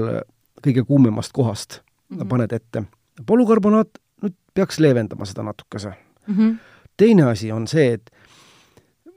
[0.63, 2.27] kõige kuumemast kohast mm, -hmm.
[2.27, 2.83] paned ette.
[3.25, 5.93] polükarbonaat nüüd peaks leevendama seda natukese
[6.27, 6.35] mm.
[6.35, 6.55] -hmm.
[6.97, 8.11] teine asi on see, et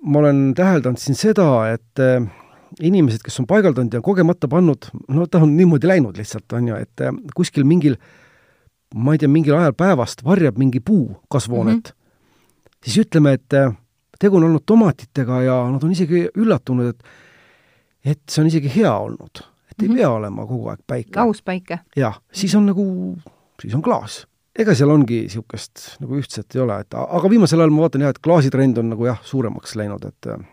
[0.02, 2.26] ma olen täheldanud siin seda, et äh,
[2.80, 6.76] inimesed, kes on paigaldanud ja kogemata pannud, no ta on niimoodi läinud lihtsalt, on ju,
[6.76, 7.96] et äh, kuskil mingil
[8.94, 12.03] ma ei tea, mingil ajal päevast varjab mingi puu kasvuhoonet mm, -hmm
[12.84, 13.72] siis ütleme, et äh,
[14.20, 17.04] tegu on olnud tomatitega ja nad on isegi üllatunud, et
[18.04, 19.98] et see on isegi hea olnud, et ei mm -hmm.
[19.98, 21.20] pea olema kogu aeg päike.
[21.20, 21.78] lauspäike.
[21.96, 23.16] jah, siis on nagu,
[23.62, 24.26] siis on klaas.
[24.58, 28.10] ega seal ongi niisugust nagu ühtset ei ole, et aga viimasel ajal ma vaatan jah,
[28.10, 30.44] et klaasitrend on nagu jah, suuremaks läinud, et äh,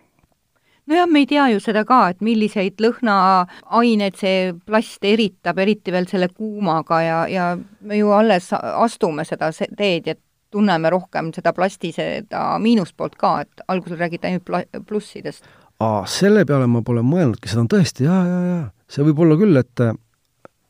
[0.85, 6.07] nojah, me ei tea ju seda ka, et milliseid lõhnaaineid see plast eritab, eriti veel
[6.07, 11.93] selle kuumaga ja, ja me ju alles astume seda teed, et tunneme rohkem seda plasti,
[11.95, 15.47] seda miinuspoolt ka, et alguses räägiti ainult pla-, plussidest.
[15.81, 18.69] aa, selle peale ma pole mõelnudki, seda on tõesti jaa, jaa, jaa.
[18.91, 19.97] see võib olla küll, et äh,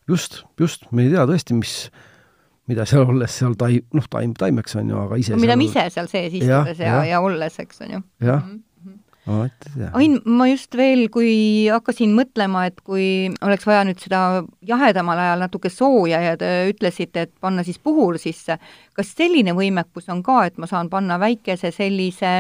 [0.10, 1.76] just, just, me ei tea tõesti, mis,
[2.72, 5.64] mida seal olles seal tai-, noh, taim, taimeks on ju, aga ise no, mida seal...
[5.64, 8.04] me ise seal sees istudes ja, ja, ja, ja olles, eks on ju.
[8.22, 8.68] jah mm -hmm
[9.98, 15.46] Ain, ma just veel, kui hakkasin mõtlema, et kui oleks vaja nüüd seda jahedamal ajal
[15.46, 18.58] natuke sooja ja te ütlesite, et panna siis puhur sisse,
[18.98, 22.36] kas selline võimekus on ka, et ma saan panna väikese sellise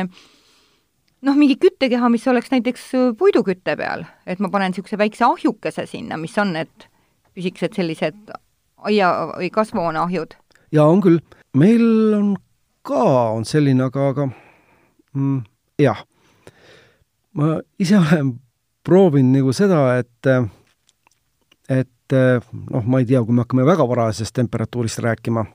[1.21, 6.17] noh, mingi küttekeha, mis oleks näiteks puidukütte peal, et ma panen niisuguse väikse ahjukese sinna,
[6.21, 6.87] mis on need
[7.37, 8.33] pisikesed sellised
[8.89, 10.37] aia- või kasvuhooneahjud?
[10.71, 11.19] jaa, on küll.
[11.53, 12.35] meil on
[12.87, 13.03] ka,
[13.35, 14.29] on selline, aga, aga
[15.13, 15.43] mm,
[15.81, 16.05] jah
[17.37, 18.35] ma ise olen
[18.85, 20.31] proovinud nagu seda, et
[21.71, 25.45] et noh, ma ei tea, kui me hakkame väga varajasest temperatuurist rääkima,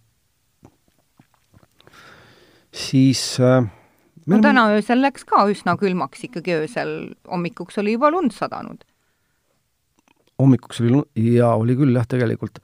[2.73, 3.37] siis
[4.27, 6.93] no täna öösel läks ka üsna külmaks ikkagi öösel,
[7.29, 8.85] hommikuks oli juba lund sadanud.
[10.41, 12.61] hommikuks oli lund, jaa, oli küll jah, tegelikult.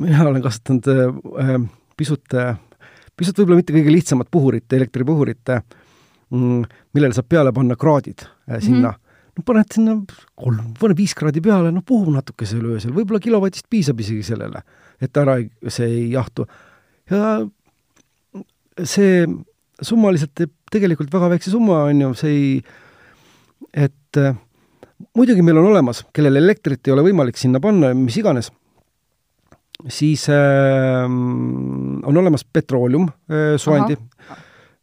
[0.00, 1.56] mina olen kasutanud äh,
[1.96, 2.58] pisut äh,,
[3.16, 5.64] pisut võib-olla mitte kõige lihtsamat puhurit, elektripuhurit äh,,
[6.30, 8.94] millele saab peale panna kraadid äh, sinna mm.
[8.94, 9.06] -hmm
[9.40, 9.94] no paned sinna
[10.34, 14.62] kolm, pane viis kraadi peale, no puhub natukese üle öösel, võib-olla kilovatist piisab isegi sellele,
[15.00, 16.46] et ära ei, see ei jahtu.
[17.10, 17.46] ja
[18.84, 19.24] see
[19.80, 22.50] summaliselt teeb tegelikult väga väikse summa, on ju, see ei,
[23.86, 24.36] et äh,
[25.16, 28.50] muidugi meil on olemas, kellel elektrit ei ole võimalik sinna panna, mis iganes,
[29.88, 33.96] siis äh, on olemas petrooleum äh, soendi.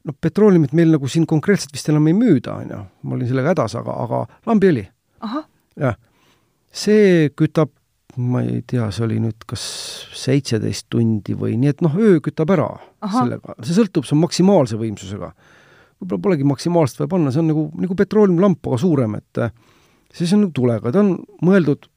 [0.07, 3.53] No petrooleumit meil nagu siin konkreetselt vist enam ei müüda, on ju, ma olin sellega
[3.53, 4.85] hädas, aga, aga lambiõli.
[5.83, 5.97] jah,
[6.71, 7.73] see kütab,
[8.17, 9.63] ma ei tea, see oli nüüd kas
[10.17, 12.69] seitseteist tundi või nii, et noh, öö kütab ära
[13.05, 13.19] Aha.
[13.19, 15.33] sellega, see sõltub, see on maksimaalse võimsusega.
[16.01, 19.53] võib-olla polegi maksimaalselt vaja panna, see on nagu, nagu petrooleumlamp, aga suurem, et äh,
[20.13, 21.15] siis on nagu tulega, ta on
[21.45, 21.89] mõeldud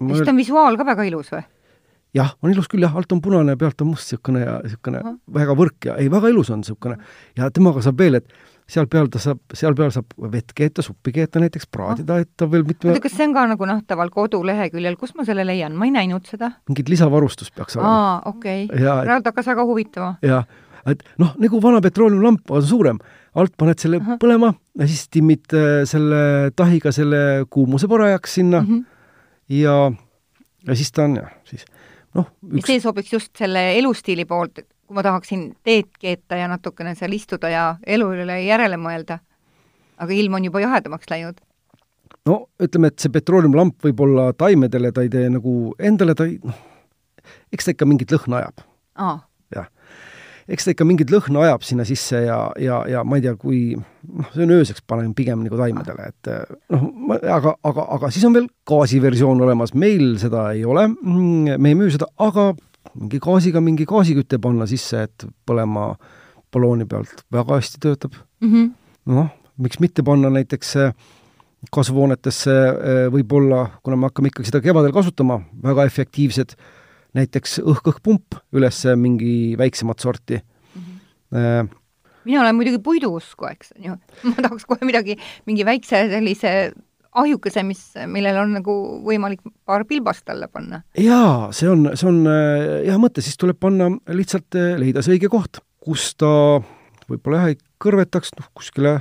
[0.00, 0.20] mõeld...
[0.20, 1.44] siis ta on visuaal ka väga ilus või?
[2.18, 5.02] Jah, on ilus küll jah, alt on punane pealt on must niisugune ja niisugune
[5.38, 6.98] väga võrk ja ei, väga ilus on niisugune.
[7.38, 11.12] ja temaga saab veel, et seal peal ta saab, seal peal saab vett keeta, suppi
[11.16, 14.98] keeta näiteks, praadida, et ta veel mitme oota, kas see on ka nagu nähtaval koduleheküljel,
[15.00, 16.52] kus ma selle leian, ma ei näinud seda?
[16.68, 17.92] mingit lisavarustust peaks olema.
[17.92, 18.82] aa, okei okay..
[18.82, 20.10] praegu hakkas väga huvitama.
[20.26, 20.44] jah,
[20.88, 23.00] et noh, nagu vana petrooleumlamp, aga suurem
[23.38, 24.18] alt paned selle Aha.
[24.20, 28.84] põlema ja siis timmid äh, selle tahiga selle kuumuse parajaks sinna mm -hmm.
[29.62, 29.76] ja,
[30.66, 31.64] ja siis ta on jah, siis
[32.16, 32.66] noh üks....
[32.66, 37.50] see sobiks just selle elustiili poolt, kui ma tahaksin teed keeta ja natukene seal istuda
[37.52, 39.20] ja elu üle järele mõelda,
[39.98, 41.40] aga ilm on juba jahedamaks läinud.
[42.26, 46.58] no ütleme, et see petrooleumlamp võib-olla taimedele ta ei tee nagu, endale ta ei, noh,
[47.52, 48.68] eks ta ikka mingit lõhna ajab.
[48.98, 49.24] jah
[50.48, 53.60] eks ta ikka mingit lõhna ajab sinna sisse ja, ja, ja ma ei tea, kui
[53.76, 56.30] noh, see on ööseks panen pigem nagu taimedele, et
[56.72, 56.86] noh,
[57.18, 61.78] aga, aga, aga siis on veel gaasiversioon olemas, meil seda ei ole, mm, me ei
[61.78, 62.50] müü seda, aga
[62.94, 65.90] mingi gaasiga mingi gaasiküte panna sisse, et põlema
[66.54, 68.16] ballooni pealt, väga hästi töötab.
[68.40, 68.72] Mm -hmm..
[69.12, 69.30] noh,
[69.60, 70.76] miks mitte panna näiteks
[71.74, 72.54] kasvuhoonetesse
[73.12, 76.77] võib-olla, kuna me hakkame ikkagi seda kevadel kasutama, väga efektiivsed äh,
[77.18, 80.82] näiteks õhk-õhk-pump üles mingi väiksemat sorti mm.
[81.34, 81.70] -hmm.
[82.24, 83.96] mina olen muidugi puiduusku, eks, on ju.
[84.30, 86.54] ma tahaks kohe midagi, mingi väikse sellise
[87.18, 90.82] ahjukese, mis, millel on nagu võimalik paar pilbast alla panna.
[90.98, 95.16] jaa, see on, see on äh, hea mõte, siis tuleb panna lihtsalt, äh, leida see
[95.16, 96.30] õige koht, kus ta
[97.08, 98.98] võib-olla jah, ei kõrvetaks, noh, kuskile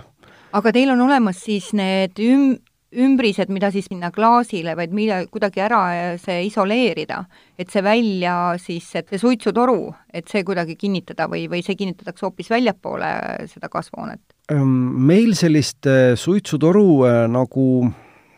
[0.57, 2.57] aga teil on olemas siis need üm-,
[2.97, 5.81] ümbrised, mida siis minna klaasile, vaid mida kuidagi ära
[6.21, 7.21] see isoleerida,
[7.59, 12.25] et see välja siis, et see suitsutoru, et see kuidagi kinnitada või, või see kinnitatakse
[12.27, 13.11] hoopis väljapoole
[13.51, 14.23] seda kasvuhoonet?
[14.57, 16.89] Meil sellist äh, suitsutoru
[17.29, 17.67] nagu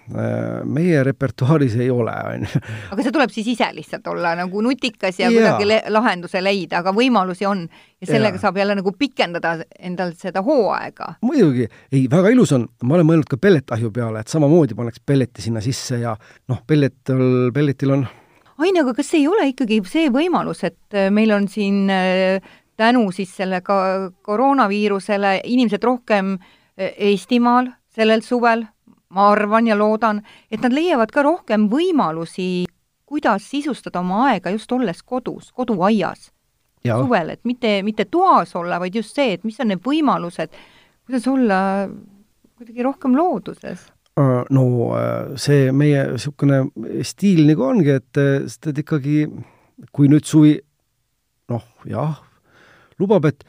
[0.09, 2.61] meie repertuaaris ei ole, on ju.
[2.93, 5.33] aga see tuleb siis ise lihtsalt olla nagu nutikas ja, ja.
[5.35, 7.65] kuidagi le lahenduse leida, aga võimalusi on.
[8.01, 8.43] ja sellega ja.
[8.45, 11.13] saab jälle nagu pikendada endal seda hooaega.
[11.21, 15.45] muidugi, ei, väga ilus on, ma olen mõelnud ka pelletahju peale, et samamoodi paneks pelleti
[15.45, 16.15] sinna sisse ja
[16.49, 18.07] noh, pelletil, pelletil on
[18.59, 22.41] Ain, aga kas ei ole ikkagi see võimalus, et äh, meil on siin äh,
[22.79, 26.37] tänu siis selle ka koroonaviirusele inimesed rohkem
[26.79, 28.63] Eestimaal sellel suvel
[29.09, 32.65] ma arvan ja loodan, et nad leiavad ka rohkem võimalusi,
[33.09, 36.29] kuidas sisustada oma aega just olles kodus, koduaias.
[36.85, 40.53] suvel, et mitte, mitte toas olla, vaid just see, et mis on need võimalused,
[41.05, 41.57] kuidas olla
[42.59, 43.83] kuidagi rohkem looduses
[44.19, 44.63] äh, no
[44.95, 46.61] äh, see meie niisugune
[47.03, 49.25] stiil nagu ongi, et äh, sest et ikkagi
[49.95, 50.57] kui nüüd suvi
[51.49, 52.19] noh, jah,
[52.99, 53.43] lubab, et,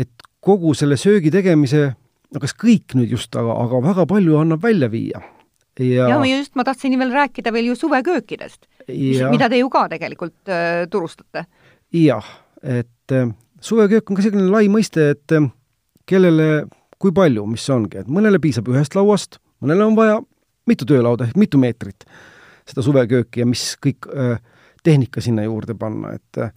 [0.00, 1.94] et kogu selle söögi tegemise
[2.34, 5.22] no kas kõik nüüd just, aga, aga väga palju annab välja viia.
[5.78, 8.66] ja, ja just, ma tahtsin veel rääkida veel ju suveköökidest,
[9.30, 11.46] mida te ju ka tegelikult äh, turustate.
[11.94, 12.28] jah,
[12.62, 15.48] et äh, suveköök on ka selline lai mõiste, et äh,
[16.06, 16.66] kellele,
[16.98, 20.20] kui palju, mis see ongi, et mõnele piisab ühest lauast, mõnele on vaja
[20.68, 22.06] mitu töölauda ehk mitu meetrit
[22.68, 24.38] seda suvekööki ja mis kõik äh,
[24.84, 26.52] tehnika sinna juurde panna, et äh,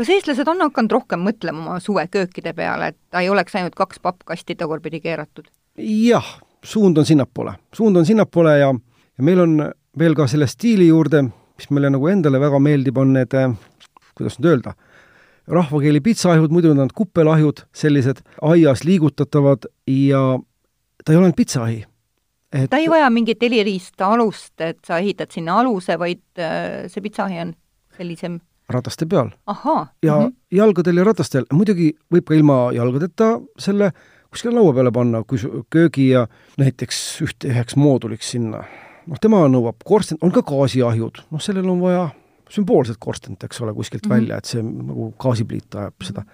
[0.00, 4.00] kas eestlased on hakanud rohkem mõtlema oma suveköökide peale, et ta ei oleks ainult kaks
[4.00, 5.50] pappkasti tagurpidi keeratud?
[5.80, 6.26] jah,
[6.64, 9.58] suund on sinnapoole, suund on sinnapoole ja, ja meil on
[9.98, 11.22] veel ka selle stiili juurde,
[11.60, 13.36] mis meile nagu endale väga meeldib, on need,
[14.16, 14.74] kuidas nüüd öelda,
[15.50, 20.24] rahvakeeli pitsaahjud, muidu on nad kuppelahjud, sellised aias liigutatavad ja
[21.04, 21.80] ta ei ole ainult pitsaahi.
[22.52, 22.68] Et...
[22.70, 27.44] ta ei vaja mingit heliriista alust, et sa ehitad sinna aluse, vaid äh, see pitsaahi
[27.44, 27.52] on
[27.96, 28.40] sellisem
[28.70, 29.30] rataste peal.
[30.02, 30.32] ja mm -hmm.
[30.50, 33.92] jalgadel ja ratastel, muidugi võib ka ilma jalgadeta selle
[34.30, 35.38] kuskile laua peale panna, kui
[35.70, 36.26] köögi ja
[36.58, 38.64] näiteks ühte, üheks mooduliks sinna.
[39.06, 42.10] noh, tema nõuab korsten, on ka gaasiahjud, noh, sellel on vaja
[42.50, 44.14] sümboolset korstent, eks ole, kuskilt mm -hmm.
[44.14, 46.24] välja, et see nagu gaasipliit ajab seda.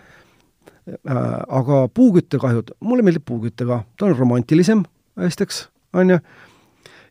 [0.87, 1.17] Äh,
[1.49, 4.85] aga puuküttekahjud, mulle meeldib puuküte ka, ta on romantilisem,
[5.27, 6.19] esiteks, on ju,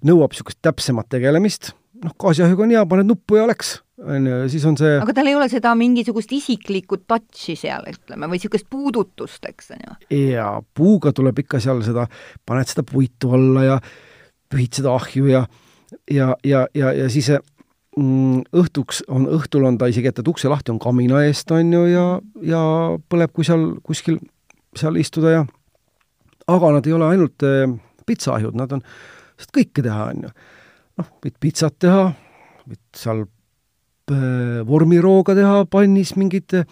[0.06, 1.74] nõuab niisugust täpsemat tegelemist,
[2.04, 5.30] noh, gaasiahjuga on hea, paned nuppu ja läks, on ju, siis on see aga tal
[5.30, 9.98] ei ole seda mingisugust isiklikku touch'i seal, ütleme, või niisugust puudutust, eks, on ju?
[10.36, 12.08] jaa, puuga tuleb ikka seal seda,
[12.46, 13.80] paned seda puitu alla ja
[14.52, 15.46] pühid seda ahju ja
[16.12, 17.30] ja, ja, ja, ja siis
[17.98, 21.86] mm, õhtuks on, õhtul on ta isegi, jätad ukse lahti, on kamina eest, on ju,
[21.92, 22.06] ja,
[22.46, 22.64] ja
[23.10, 24.20] põleb, kui seal kuskil
[24.76, 25.46] seal istuda ja
[26.52, 27.70] aga nad ei ole ainult äh,
[28.06, 28.84] pitsaahjud, nad on,
[29.40, 30.34] saad kõike teha, on ju.
[31.02, 32.10] noh, võid pitsat teha,
[32.66, 33.26] võid seal
[34.68, 36.68] vormirooga teha pannis mingid äh,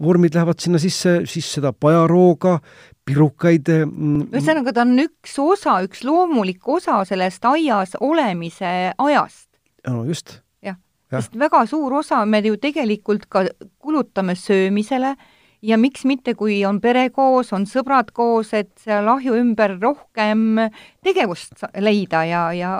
[0.00, 2.58] vormid lähevad sinna sisse, siis seda pajarooga,
[3.06, 9.48] pirukaid mm, ühesõnaga, ta on üks osa, üks loomulik osa sellest aias olemise ajast.
[9.88, 10.40] no just.
[10.64, 10.76] jah
[11.12, 13.46] ja., sest väga suur osa me ju tegelikult ka
[13.78, 15.14] kulutame söömisele
[15.62, 20.66] ja miks mitte, kui on pere koos, on sõbrad koos, et seal ahju ümber rohkem
[21.06, 22.72] tegevust leida ja, ja,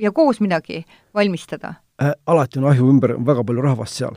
[0.00, 0.84] ja koos midagi
[1.14, 2.12] valmistada äh,.
[2.26, 4.16] alati on ahju ümber väga palju rahvast seal.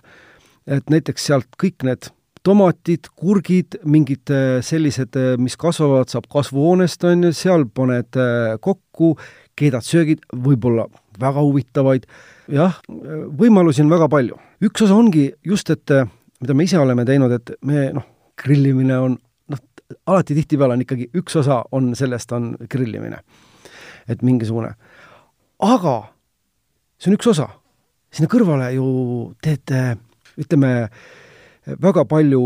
[0.67, 2.11] et näiteks sealt kõik need
[2.43, 8.55] tomatid, kurgid, mingid äh, sellised, äh, mis kasvavad, saab kasvuhoonest, on ju, seal paned äh,
[8.63, 9.13] kokku,
[9.59, 10.89] keedad söögid, võib-olla
[11.21, 12.07] väga huvitavaid,
[12.51, 12.79] jah,
[13.39, 14.39] võimalusi on väga palju.
[14.65, 15.91] üks osa ongi just, et
[16.41, 18.07] mida me ise oleme teinud, et me noh,
[18.39, 19.17] grillimine on
[19.53, 19.61] noh,
[20.09, 23.21] alati tihtipeale on ikkagi üks osa on sellest, on grillimine.
[24.07, 24.73] et mingisugune.
[25.63, 25.97] Aga
[26.99, 27.49] see on üks osa.
[28.13, 28.87] sinna kõrvale ju
[29.41, 29.97] teete,
[30.37, 30.89] ütleme,
[31.65, 32.41] väga palju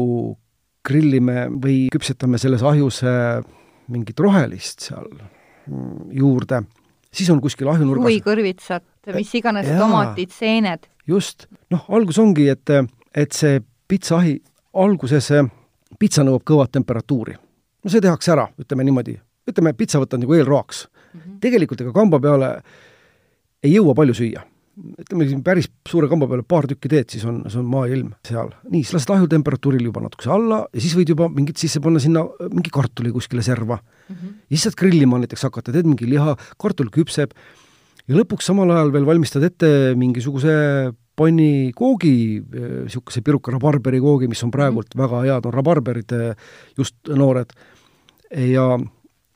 [0.87, 3.01] grillime või küpsetame selles ahjus
[3.91, 5.09] mingit rohelist seal
[6.15, 6.61] juurde,
[7.11, 10.87] siis on kuskil ahjunurgas huvikõrvitsat, mis iganes, tomatid, seened.
[11.07, 12.71] just, noh, algus ongi, et,
[13.11, 14.37] et see pitsaahi,
[14.79, 15.31] alguses
[15.99, 17.35] pitsa nõuab kõvat temperatuuri.
[17.83, 21.19] no see tehakse ära, ütleme niimoodi, ütleme, pitsa võtad nagu eelroaks mm.
[21.19, 21.39] -hmm.
[21.43, 22.51] tegelikult ega kamba peale
[23.63, 24.45] ei jõua palju süüa
[24.77, 28.51] ütleme siin päris suure kamba peale paar tükki teed, siis on, see on maailm seal.
[28.69, 32.21] nii, siis lased ahjutemperatuuril juba natukese alla ja siis võid juba mingit sisse panna sinna
[32.51, 34.13] mingi kartuli kuskile serva mm.
[34.15, 34.35] -hmm.
[34.45, 37.33] ja siis saad grillima näiteks hakata, teed mingi liha, kartul küpseb
[38.07, 40.53] ja lõpuks samal ajal veel valmistad ette mingisuguse
[41.17, 42.13] pannikoogi,
[42.53, 46.13] niisuguse piruka rabarberi koogi, mis on praegult mm väga head, on rabarberid
[46.77, 47.49] just noored.
[48.29, 48.77] ja,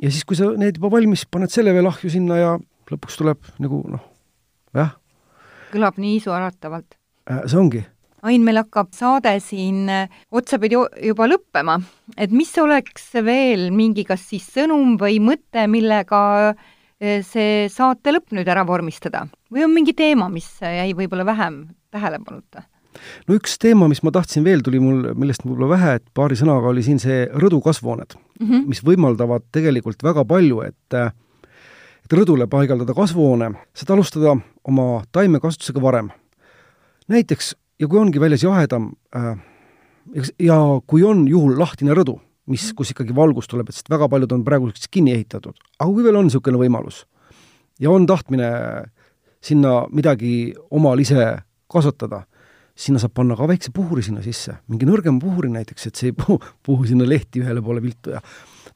[0.01, 2.59] ja siis, kui sa need juba valmis, paned selle veel ahju sinna ja
[2.91, 4.11] lõpuks tuleb nagu noh,
[4.74, 4.97] jah
[5.72, 6.97] kõlab nii isuäratavalt.
[7.30, 7.84] Äh, see ongi.
[8.28, 11.80] Ain, meil hakkab saade siin äh, otsapidi juba lõppema,
[12.17, 16.19] et mis oleks veel mingi kas siis sõnum või mõte, millega
[16.51, 19.28] äh, see saate lõpp nüüd ära vormistada?
[19.51, 22.67] või on mingi teema, mis jäi võib-olla vähem tähelepanuta?
[23.26, 26.69] no üks teema, mis ma tahtsin veel, tuli mul, millest võib-olla vähe, et paari sõnaga
[26.69, 28.69] oli siin see rõdukasvuhooned mm, -hmm.
[28.69, 31.01] mis võimaldavad tegelikult väga palju, et
[32.18, 34.36] rõdule paigaldada kasvuhoone, saad alustada
[34.68, 36.09] oma taimekasvatusega varem.
[37.07, 39.38] näiteks, ja kui ongi väljas jahedam äh,
[40.39, 40.57] ja
[40.88, 42.76] kui on juhul lahtine rõdu, mis, mhm.
[42.76, 46.16] kus ikkagi valgus tuleb, et sest väga paljud on praegu kinni ehitatud, aga kui veel
[46.16, 47.05] on niisugune võimalus
[47.82, 48.51] ja on tahtmine
[49.41, 51.41] sinna midagi omal ise
[51.72, 52.24] kasvatada,
[52.78, 56.18] sinna saab panna ka väikse puhuri sinna sisse, mingi nõrgema puhuri näiteks, et see ei
[56.18, 58.22] puhu, puhu sinna lehti ühele poole viltu ja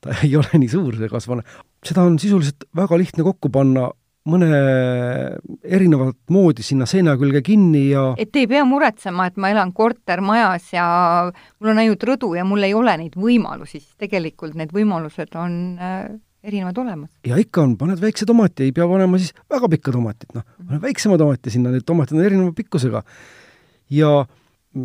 [0.01, 1.45] ta ei ole nii suur, see kasvuhoone.
[1.85, 3.89] Seda on sisuliselt väga lihtne kokku panna
[4.25, 4.47] mõne
[5.61, 10.71] erinevat moodi sinna seina külge kinni ja et ei pea muretsema, et ma elan kortermajas
[10.73, 10.85] ja
[11.29, 15.59] mul on ainult rõdu ja mul ei ole neid võimalusi, siis tegelikult need võimalused on
[15.77, 16.07] äh,
[16.45, 17.11] erinevad olemas.
[17.27, 20.81] ja ikka on, paned väikse tomati, ei pea panema siis väga pikka tomatit, noh, paned
[20.87, 23.05] väiksema tomati sinna, need tomatid on erineva pikkusega.
[23.93, 24.11] ja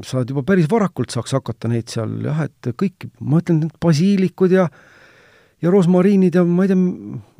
[0.06, 4.52] saad juba päris varakult saaks hakata neid seal jah, et kõik, ma ütlen, need basiilikud
[4.52, 4.99] ja äh,
[5.62, 6.78] ja rosmariinid ja ma ei tea,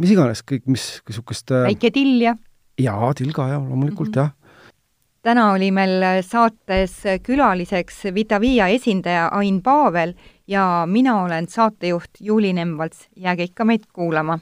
[0.01, 2.37] mis iganes, kõik, mis niisugust äh, väike till ja?
[2.81, 4.29] jaa, till ka jah, loomulikult mm -hmm.
[4.29, 4.37] jah.
[5.23, 10.15] täna oli meil saates külaliseks Vitavia esindaja Ain Paavel
[10.47, 14.39] ja mina olen saatejuht Juuli Nemvalts, jääge ikka meid kuulama